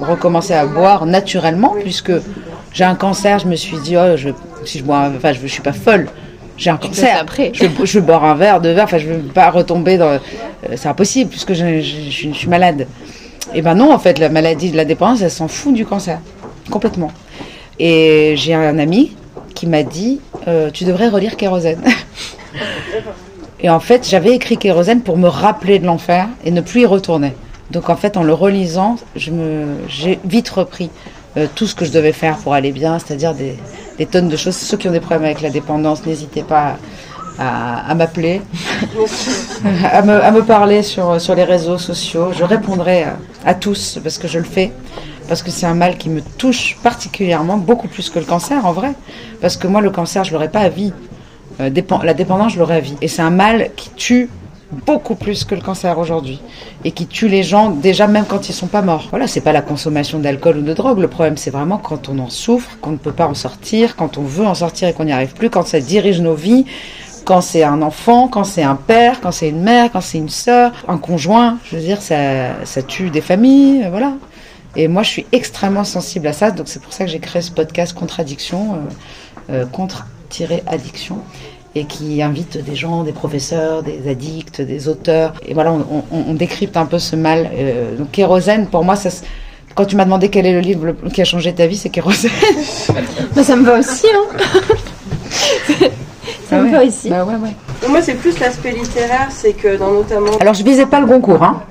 recommencé 0.00 0.54
à 0.54 0.66
boire 0.66 1.06
naturellement, 1.06 1.74
puisque 1.80 2.12
j'ai 2.72 2.84
un 2.84 2.94
cancer, 2.94 3.38
je 3.38 3.46
me 3.46 3.56
suis 3.56 3.76
dit, 3.78 3.96
oh, 3.96 4.16
je, 4.16 4.30
si 4.64 4.78
je 4.78 4.84
bois, 4.84 4.98
un- 4.98 5.16
enfin, 5.16 5.32
je, 5.32 5.40
je 5.40 5.46
suis 5.46 5.62
pas 5.62 5.72
folle. 5.72 6.08
J'ai 6.56 6.70
un 6.70 6.76
cancer. 6.76 7.16
après. 7.20 7.50
Je, 7.54 7.64
je 7.84 7.98
vais 7.98 8.04
boire 8.06 8.24
un 8.24 8.34
verre, 8.34 8.60
deux 8.60 8.72
verres, 8.72 8.84
enfin, 8.84 8.98
je 8.98 9.08
ne 9.08 9.14
vais 9.14 9.32
pas 9.32 9.50
retomber 9.50 9.96
dans. 9.98 10.08
euh, 10.10 10.18
c'est 10.76 10.88
impossible, 10.88 11.30
puisque 11.30 11.54
je, 11.54 11.80
je- 11.80 12.10
suis- 12.10 12.32
je 12.32 12.38
suis 12.38 12.48
malade. 12.48 12.86
Et 13.54 13.62
ben 13.62 13.74
non, 13.74 13.92
en 13.92 13.98
fait, 13.98 14.18
la 14.18 14.28
maladie 14.28 14.70
de 14.70 14.76
la 14.76 14.84
dépendance, 14.84 15.22
elle 15.22 15.30
s'en 15.30 15.48
fout 15.48 15.74
du 15.74 15.84
cancer. 15.84 16.18
Complètement. 16.70 17.10
Et 17.78 18.34
j'ai 18.36 18.54
un 18.54 18.78
ami 18.78 19.16
qui 19.54 19.66
m'a 19.66 19.82
dit, 19.82 20.20
euh, 20.46 20.70
tu 20.72 20.84
devrais 20.84 21.08
relire 21.08 21.36
Kérosène. 21.36 21.82
Et 23.60 23.70
en 23.70 23.80
fait, 23.80 24.08
j'avais 24.08 24.32
écrit 24.34 24.56
Kérosène 24.56 25.02
pour 25.02 25.16
me 25.16 25.28
rappeler 25.28 25.78
de 25.78 25.86
l'enfer 25.86 26.28
et 26.44 26.50
ne 26.50 26.60
plus 26.60 26.80
y 26.82 26.86
retourner. 26.86 27.32
Donc 27.70 27.90
en 27.90 27.96
fait, 27.96 28.16
en 28.16 28.22
le 28.22 28.34
relisant, 28.34 28.96
je 29.16 29.30
me, 29.30 29.66
j'ai 29.88 30.18
vite 30.24 30.48
repris 30.48 30.90
euh, 31.36 31.46
tout 31.54 31.66
ce 31.66 31.74
que 31.74 31.84
je 31.84 31.92
devais 31.92 32.12
faire 32.12 32.36
pour 32.38 32.54
aller 32.54 32.72
bien, 32.72 32.98
c'est-à-dire 32.98 33.34
des, 33.34 33.56
des 33.98 34.06
tonnes 34.06 34.28
de 34.28 34.36
choses. 34.36 34.56
Ceux 34.56 34.76
qui 34.76 34.88
ont 34.88 34.92
des 34.92 35.00
problèmes 35.00 35.24
avec 35.24 35.40
la 35.40 35.50
dépendance, 35.50 36.04
n'hésitez 36.04 36.42
pas 36.42 36.76
à, 37.38 37.90
à 37.90 37.94
m'appeler, 37.94 38.42
à, 39.92 40.02
me, 40.02 40.22
à 40.22 40.30
me 40.30 40.42
parler 40.42 40.82
sur, 40.82 41.20
sur 41.20 41.34
les 41.34 41.44
réseaux 41.44 41.78
sociaux. 41.78 42.32
Je 42.36 42.44
répondrai 42.44 43.04
à, 43.04 43.16
à 43.44 43.54
tous 43.54 43.98
parce 44.02 44.18
que 44.18 44.28
je 44.28 44.38
le 44.38 44.44
fais. 44.44 44.72
Parce 45.28 45.42
que 45.42 45.50
c'est 45.50 45.66
un 45.66 45.74
mal 45.74 45.96
qui 45.96 46.10
me 46.10 46.20
touche 46.20 46.76
particulièrement, 46.82 47.56
beaucoup 47.56 47.88
plus 47.88 48.10
que 48.10 48.18
le 48.18 48.24
cancer 48.24 48.66
en 48.66 48.72
vrai. 48.72 48.92
Parce 49.40 49.56
que 49.56 49.66
moi, 49.66 49.80
le 49.80 49.90
cancer, 49.90 50.24
je 50.24 50.32
l'aurais 50.32 50.50
pas 50.50 50.60
à 50.60 50.68
vie. 50.68 50.92
Euh, 51.60 51.70
la 52.02 52.14
dépendance, 52.14 52.52
je 52.52 52.58
l'aurais 52.58 52.76
à 52.76 52.80
vie. 52.80 52.96
Et 53.00 53.08
c'est 53.08 53.22
un 53.22 53.30
mal 53.30 53.70
qui 53.76 53.90
tue 53.90 54.28
beaucoup 54.86 55.14
plus 55.14 55.44
que 55.44 55.54
le 55.54 55.60
cancer 55.60 55.98
aujourd'hui 55.98 56.40
et 56.84 56.92
qui 56.92 57.06
tue 57.06 57.28
les 57.28 57.42
gens 57.42 57.70
déjà 57.70 58.06
même 58.06 58.24
quand 58.26 58.48
ils 58.48 58.52
sont 58.52 58.66
pas 58.66 58.82
morts. 58.82 59.08
Voilà, 59.10 59.26
c'est 59.26 59.40
pas 59.40 59.52
la 59.52 59.62
consommation 59.62 60.18
d'alcool 60.18 60.58
ou 60.58 60.62
de 60.62 60.72
drogue. 60.72 60.98
Le 60.98 61.08
problème, 61.08 61.36
c'est 61.36 61.50
vraiment 61.50 61.78
quand 61.78 62.08
on 62.08 62.18
en 62.18 62.30
souffre, 62.30 62.78
qu'on 62.80 62.92
ne 62.92 62.96
peut 62.96 63.12
pas 63.12 63.26
en 63.26 63.34
sortir, 63.34 63.96
quand 63.96 64.18
on 64.18 64.22
veut 64.22 64.46
en 64.46 64.54
sortir 64.54 64.88
et 64.88 64.92
qu'on 64.92 65.04
n'y 65.04 65.12
arrive 65.12 65.34
plus, 65.34 65.50
quand 65.50 65.66
ça 65.66 65.80
dirige 65.80 66.20
nos 66.20 66.34
vies, 66.34 66.64
quand 67.24 67.40
c'est 67.40 67.62
un 67.62 67.82
enfant, 67.82 68.28
quand 68.28 68.44
c'est 68.44 68.62
un 68.62 68.74
père, 68.74 69.20
quand 69.20 69.32
c'est 69.32 69.48
une 69.48 69.62
mère, 69.62 69.90
quand 69.92 70.00
c'est 70.00 70.18
une 70.18 70.28
sœur, 70.28 70.72
un 70.88 70.98
conjoint. 70.98 71.58
Je 71.64 71.76
veux 71.76 71.82
dire, 71.82 72.02
ça, 72.02 72.64
ça 72.64 72.82
tue 72.82 73.10
des 73.10 73.20
familles, 73.20 73.84
euh, 73.84 73.90
voilà. 73.90 74.14
Et 74.74 74.88
moi, 74.88 75.02
je 75.02 75.10
suis 75.10 75.26
extrêmement 75.32 75.84
sensible 75.84 76.26
à 76.26 76.32
ça, 76.32 76.50
donc 76.50 76.66
c'est 76.68 76.80
pour 76.82 76.92
ça 76.92 77.04
que 77.04 77.10
j'ai 77.10 77.18
créé 77.18 77.42
ce 77.42 77.50
podcast 77.50 77.92
Contradiction, 77.92 78.74
euh, 78.74 79.62
euh, 79.62 79.66
contre-addiction, 79.66 81.18
et 81.74 81.84
qui 81.84 82.20
invite 82.22 82.62
des 82.62 82.74
gens, 82.74 83.02
des 83.02 83.12
professeurs, 83.12 83.82
des 83.82 84.08
addicts, 84.10 84.60
des 84.60 84.88
auteurs. 84.88 85.32
Et 85.46 85.54
voilà, 85.54 85.72
on, 85.72 86.04
on- 86.12 86.24
on 86.28 86.34
décrypte 86.34 86.76
un 86.76 86.84
peu 86.86 86.98
ce 86.98 87.16
mal. 87.16 87.50
Euh, 87.54 87.96
donc, 87.96 88.10
Kérosène, 88.10 88.66
pour 88.66 88.84
moi, 88.84 88.94
ça, 88.96 89.08
se- 89.10 89.22
quand 89.74 89.86
tu 89.86 89.96
m'as 89.96 90.04
demandé 90.04 90.28
quel 90.28 90.44
est 90.44 90.52
le 90.52 90.60
livre 90.60 90.92
qui 91.14 91.22
a 91.22 91.24
changé 91.24 91.52
ta 91.54 91.66
vie, 91.66 91.76
c'est 91.78 91.88
Kérosène. 91.90 92.30
Bah, 93.34 93.42
ça 93.42 93.56
me 93.56 93.64
va 93.64 93.78
aussi, 93.78 94.06
hein. 94.14 94.38
ça 96.48 96.58
me 96.60 96.68
Ah 96.68 96.72
va 96.72 96.78
ouais. 96.80 96.88
aussi. 96.88 97.08
Bah 97.08 97.24
ouais, 97.24 97.34
ouais. 97.34 97.88
Moi, 97.88 98.02
c'est 98.02 98.14
plus 98.14 98.38
l'aspect 98.38 98.72
littéraire, 98.72 99.28
c'est 99.30 99.52
que 99.54 99.76
dans 99.76 99.90
notamment. 99.92 100.36
Alors, 100.40 100.54
je 100.54 100.62
visais 100.62 100.86
pas 100.86 101.00
le 101.00 101.06
Goncourt, 101.06 101.42
hein. 101.42 101.62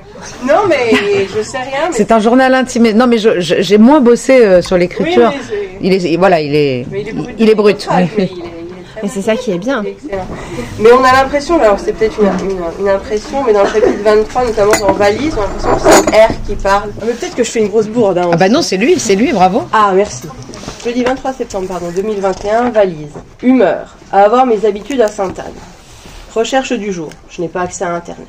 Non, 0.47 0.61
mais 0.69 0.91
je 1.35 1.41
sais 1.41 1.57
rien. 1.57 1.89
Mais 1.89 1.95
C'est 1.95 2.11
un 2.11 2.19
journal 2.19 2.53
intime. 2.53 2.91
Non, 2.91 3.07
mais 3.07 3.17
j'ai 3.17 3.77
moins 3.77 4.01
bossé 4.01 4.33
euh, 4.43 4.61
sur 4.61 4.75
Oui, 4.75 4.81
l'écriture. 4.81 5.29
mais 5.31 5.39
c'est- 5.47 5.77
Il 5.81 5.93
est, 6.13 6.17
voilà, 6.17 6.39
il 6.41 6.53
est, 6.55 6.85
Mais 6.91 7.01
il 7.01 7.07
est 7.09 7.13
brut. 7.13 7.35
il 7.39 7.49
est 7.49 7.55
brut. 7.55 7.87
Ah, 7.89 7.97
ouais. 8.01 8.09
mais 8.17 8.29
il 8.31 8.39
est- 8.39 8.60
Mais 9.03 9.09
c'est 9.09 9.21
ça 9.21 9.35
qui 9.35 9.51
est 9.51 9.57
bien. 9.57 9.83
Excellent. 9.83 10.27
Mais 10.79 10.91
on 10.91 11.03
a 11.03 11.11
l'impression, 11.11 11.59
alors 11.61 11.79
c'est 11.79 11.93
peut-être 11.93 12.19
une, 12.19 12.49
une- 12.51 12.61
une 12.81 12.89
impression, 12.89 13.43
mais 13.43 13.53
dans 13.53 13.61
le 13.63 13.67
chapitre 13.69 14.03
23, 14.03 14.45
notamment 14.45 14.71
dans 14.79 14.93
Valise, 14.93 15.33
on 15.37 15.41
a 15.41 15.45
l'impression 15.47 15.75
que 15.75 16.11
c'est 16.11 16.25
R 16.25 16.29
qui 16.47 16.55
parle. 16.55 16.89
Ah, 17.01 17.03
mais 17.07 17.13
peut-être 17.13 17.35
que 17.35 17.43
je 17.43 17.51
fais 17.51 17.59
une 17.59 17.67
grosse 17.69 17.87
bourde. 17.87 18.17
Hein, 18.19 18.29
Ah 18.33 18.37
bah 18.37 18.49
non, 18.49 18.61
c'est 18.61 18.77
lui, 18.77 18.99
c'est 18.99 19.15
lui, 19.15 19.31
bravo. 19.33 19.63
Ah, 19.73 19.91
merci. 19.95 20.23
Jeudi 20.83 21.03
23 21.03 21.33
septembre, 21.33 21.67
pardon, 21.67 21.87
2021, 21.95 22.69
valise. 22.71 23.09
Humeur. 23.43 23.95
À 24.11 24.21
avoir 24.23 24.45
mes 24.45 24.65
habitudes 24.65 25.01
à 25.01 25.07
Sainte-Anne. 25.07 25.53
Recherche 26.33 26.73
du 26.73 26.91
jour. 26.93 27.09
Je 27.29 27.41
n'ai 27.41 27.47
pas 27.47 27.61
accès 27.61 27.83
à 27.83 27.93
Internet. 27.93 28.27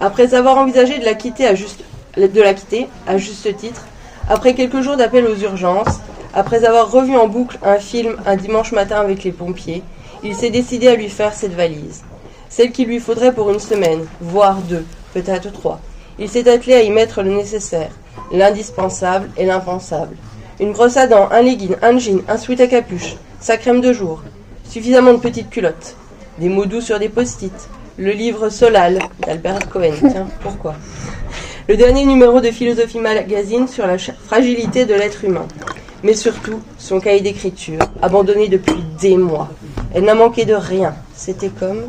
Après 0.00 0.34
avoir 0.34 0.58
envisagé 0.58 0.98
de 0.98 1.04
la 1.04 1.14
quitter 1.14 1.46
à 1.46 1.54
juste, 1.54 1.80
de 2.16 2.42
la 2.42 2.54
quitter, 2.54 2.88
à 3.06 3.16
juste 3.18 3.56
titre, 3.56 3.82
après 4.28 4.54
quelques 4.54 4.80
jours 4.82 4.96
d'appel 4.96 5.24
aux 5.26 5.36
urgences, 5.36 6.00
après 6.34 6.64
avoir 6.64 6.90
revu 6.90 7.16
en 7.16 7.28
boucle 7.28 7.58
un 7.62 7.78
film 7.78 8.16
un 8.26 8.36
dimanche 8.36 8.72
matin 8.72 9.00
avec 9.00 9.24
les 9.24 9.32
pompiers, 9.32 9.82
il 10.22 10.34
s'est 10.34 10.50
décidé 10.50 10.88
à 10.88 10.96
lui 10.96 11.08
faire 11.08 11.34
cette 11.34 11.54
valise. 11.54 12.02
Celle 12.48 12.72
qu'il 12.72 12.88
lui 12.88 12.98
faudrait 12.98 13.34
pour 13.34 13.50
une 13.50 13.60
semaine, 13.60 14.06
voire 14.20 14.56
deux, 14.56 14.84
peut-être 15.14 15.52
trois. 15.52 15.80
Il 16.18 16.28
s'est 16.28 16.50
attelé 16.50 16.74
à 16.74 16.82
y 16.82 16.90
mettre 16.90 17.22
le 17.22 17.30
nécessaire, 17.30 17.90
l'indispensable 18.32 19.30
et 19.36 19.46
l'impensable. 19.46 20.16
Une 20.60 20.72
brosse 20.72 20.96
à 20.96 21.06
dents, 21.06 21.28
un 21.30 21.42
legging, 21.42 21.76
un 21.82 21.98
jean, 21.98 22.22
un 22.28 22.36
sweat 22.36 22.60
à 22.60 22.66
capuche, 22.66 23.16
sa 23.40 23.56
crème 23.56 23.80
de 23.80 23.92
jour, 23.92 24.22
suffisamment 24.64 25.14
de 25.14 25.18
petites 25.18 25.50
culottes, 25.50 25.96
des 26.38 26.48
mots 26.48 26.66
doux 26.66 26.80
sur 26.80 26.98
des 26.98 27.08
post-it, 27.08 27.52
le 27.96 28.10
livre 28.10 28.48
Solal 28.48 28.98
d'Albert 29.24 29.68
Cohen. 29.68 29.94
Tiens, 30.00 30.28
pourquoi? 30.40 30.74
Le 31.68 31.76
dernier 31.76 32.04
numéro 32.04 32.40
de 32.40 32.50
Philosophie 32.50 32.98
Magazine 32.98 33.68
sur 33.68 33.86
la 33.86 33.98
fragilité 33.98 34.86
de 34.86 34.94
l'être 34.94 35.24
humain. 35.24 35.46
Mais 36.02 36.14
surtout, 36.14 36.60
son 36.78 37.00
cahier 37.00 37.20
d'écriture, 37.20 37.80
abandonné 38.02 38.48
depuis 38.48 38.82
des 39.00 39.16
mois. 39.16 39.48
Elle 39.92 40.04
n'a 40.04 40.14
manqué 40.14 40.44
de 40.44 40.54
rien. 40.54 40.94
C'était 41.14 41.48
comme... 41.48 41.84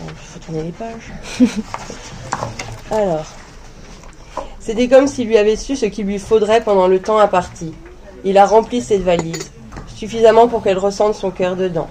Il 0.00 0.14
faut 0.14 0.38
tourner 0.38 0.62
les 0.62 0.72
pages. 0.72 1.12
Alors... 2.90 3.24
C'était 4.64 4.86
comme 4.86 5.08
s'il 5.08 5.26
lui 5.26 5.36
avait 5.38 5.56
su 5.56 5.74
ce 5.74 5.86
qu'il 5.86 6.06
lui 6.06 6.20
faudrait 6.20 6.62
pendant 6.62 6.86
le 6.86 7.00
temps 7.00 7.18
imparti. 7.18 7.74
Il 8.24 8.38
a 8.38 8.46
rempli 8.46 8.80
cette 8.80 9.02
valise, 9.02 9.50
suffisamment 9.96 10.46
pour 10.46 10.62
qu'elle 10.62 10.78
ressente 10.78 11.16
son 11.16 11.32
cœur 11.32 11.56
dedans, 11.56 11.88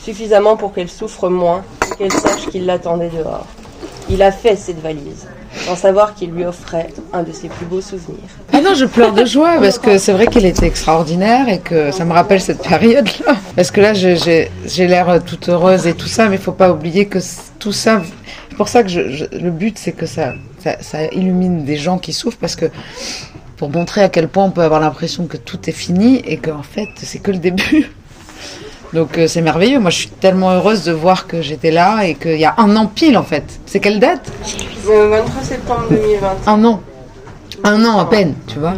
suffisamment 0.00 0.56
pour 0.56 0.72
qu'elle 0.72 0.88
souffre 0.88 1.28
moins, 1.28 1.62
qu'elle 1.98 2.12
sache 2.12 2.46
qu'il 2.48 2.64
l'attendait 2.64 3.10
dehors. 3.10 3.46
Il 4.10 4.22
a 4.22 4.30
fait 4.32 4.56
cette 4.56 4.80
valise, 4.82 5.26
sans 5.66 5.76
savoir 5.76 6.14
qu'il 6.14 6.30
lui 6.30 6.44
offrait 6.44 6.88
un 7.12 7.22
de 7.22 7.32
ses 7.32 7.48
plus 7.48 7.64
beaux 7.66 7.80
souvenirs. 7.80 8.18
Ah 8.52 8.60
non, 8.60 8.74
je 8.74 8.84
pleure 8.84 9.12
de 9.12 9.24
joie 9.24 9.56
parce 9.60 9.78
que 9.78 9.96
c'est 9.98 10.12
vrai 10.12 10.26
qu'il 10.26 10.44
était 10.44 10.66
extraordinaire 10.66 11.48
et 11.48 11.58
que 11.60 11.90
ça 11.90 12.04
me 12.04 12.12
rappelle 12.12 12.40
cette 12.40 12.62
période-là. 12.62 13.36
Parce 13.56 13.70
que 13.70 13.80
là, 13.80 13.94
j'ai- 13.94 14.50
l'air 14.86 15.22
toute 15.24 15.48
heureuse 15.48 15.86
et 15.86 15.94
tout 15.94 16.06
ça, 16.08 16.28
mais 16.28 16.36
il 16.36 16.42
faut 16.42 16.52
pas 16.52 16.70
oublier 16.70 17.06
que 17.06 17.18
tout 17.58 17.72
ça, 17.72 18.02
c'est 18.50 18.56
pour 18.56 18.68
ça 18.68 18.82
que 18.82 18.90
le 18.92 19.50
but, 19.50 19.78
c'est 19.78 19.92
que 19.92 20.06
ça, 20.06 20.34
ça, 20.62 20.76
ça 20.80 21.04
illumine 21.06 21.64
des 21.64 21.76
gens 21.76 21.98
qui 21.98 22.12
souffrent 22.12 22.38
parce 22.38 22.56
que 22.56 22.66
pour 23.56 23.70
montrer 23.70 24.02
à 24.02 24.08
quel 24.10 24.28
point 24.28 24.44
on 24.44 24.50
peut 24.50 24.62
avoir 24.62 24.80
l'impression 24.80 25.26
que 25.26 25.36
tout 25.38 25.58
est 25.70 25.72
fini 25.72 26.16
et 26.26 26.36
qu'en 26.36 26.62
fait, 26.62 26.88
c'est 26.96 27.20
que 27.20 27.30
le 27.30 27.38
début. 27.38 27.90
Donc 28.94 29.18
euh, 29.18 29.26
c'est 29.26 29.40
merveilleux. 29.42 29.80
Moi, 29.80 29.90
je 29.90 29.96
suis 29.98 30.08
tellement 30.08 30.52
heureuse 30.52 30.84
de 30.84 30.92
voir 30.92 31.26
que 31.26 31.42
j'étais 31.42 31.70
là 31.72 32.04
et 32.06 32.14
qu'il 32.14 32.38
y 32.38 32.44
a 32.44 32.54
un 32.58 32.74
an 32.76 32.86
pile 32.86 33.18
en 33.18 33.24
fait. 33.24 33.44
C'est 33.66 33.80
quelle 33.80 33.98
date? 33.98 34.30
Le 34.86 35.08
23 35.08 35.42
septembre 35.42 35.84
2020. 35.90 36.28
un 36.46 36.64
an. 36.64 36.80
Un 37.64 37.84
an 37.84 37.98
à 37.98 38.04
peine, 38.06 38.34
tu 38.46 38.58
vois. 38.58 38.74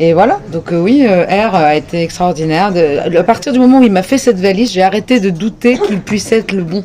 Et 0.00 0.12
voilà, 0.12 0.38
donc 0.52 0.72
euh, 0.72 0.80
oui, 0.80 1.04
euh, 1.08 1.24
R 1.24 1.54
a 1.56 1.74
été 1.74 2.02
extraordinaire. 2.02 2.72
De- 2.72 3.16
à 3.18 3.24
partir 3.24 3.52
du 3.52 3.58
moment 3.58 3.80
où 3.80 3.82
il 3.82 3.90
m'a 3.90 4.02
fait 4.04 4.18
cette 4.18 4.38
valise, 4.38 4.70
j'ai 4.70 4.82
arrêté 4.82 5.18
de 5.18 5.30
douter 5.30 5.76
qu'il 5.78 6.00
puisse 6.00 6.30
être 6.30 6.52
le 6.52 6.62
bon. 6.62 6.84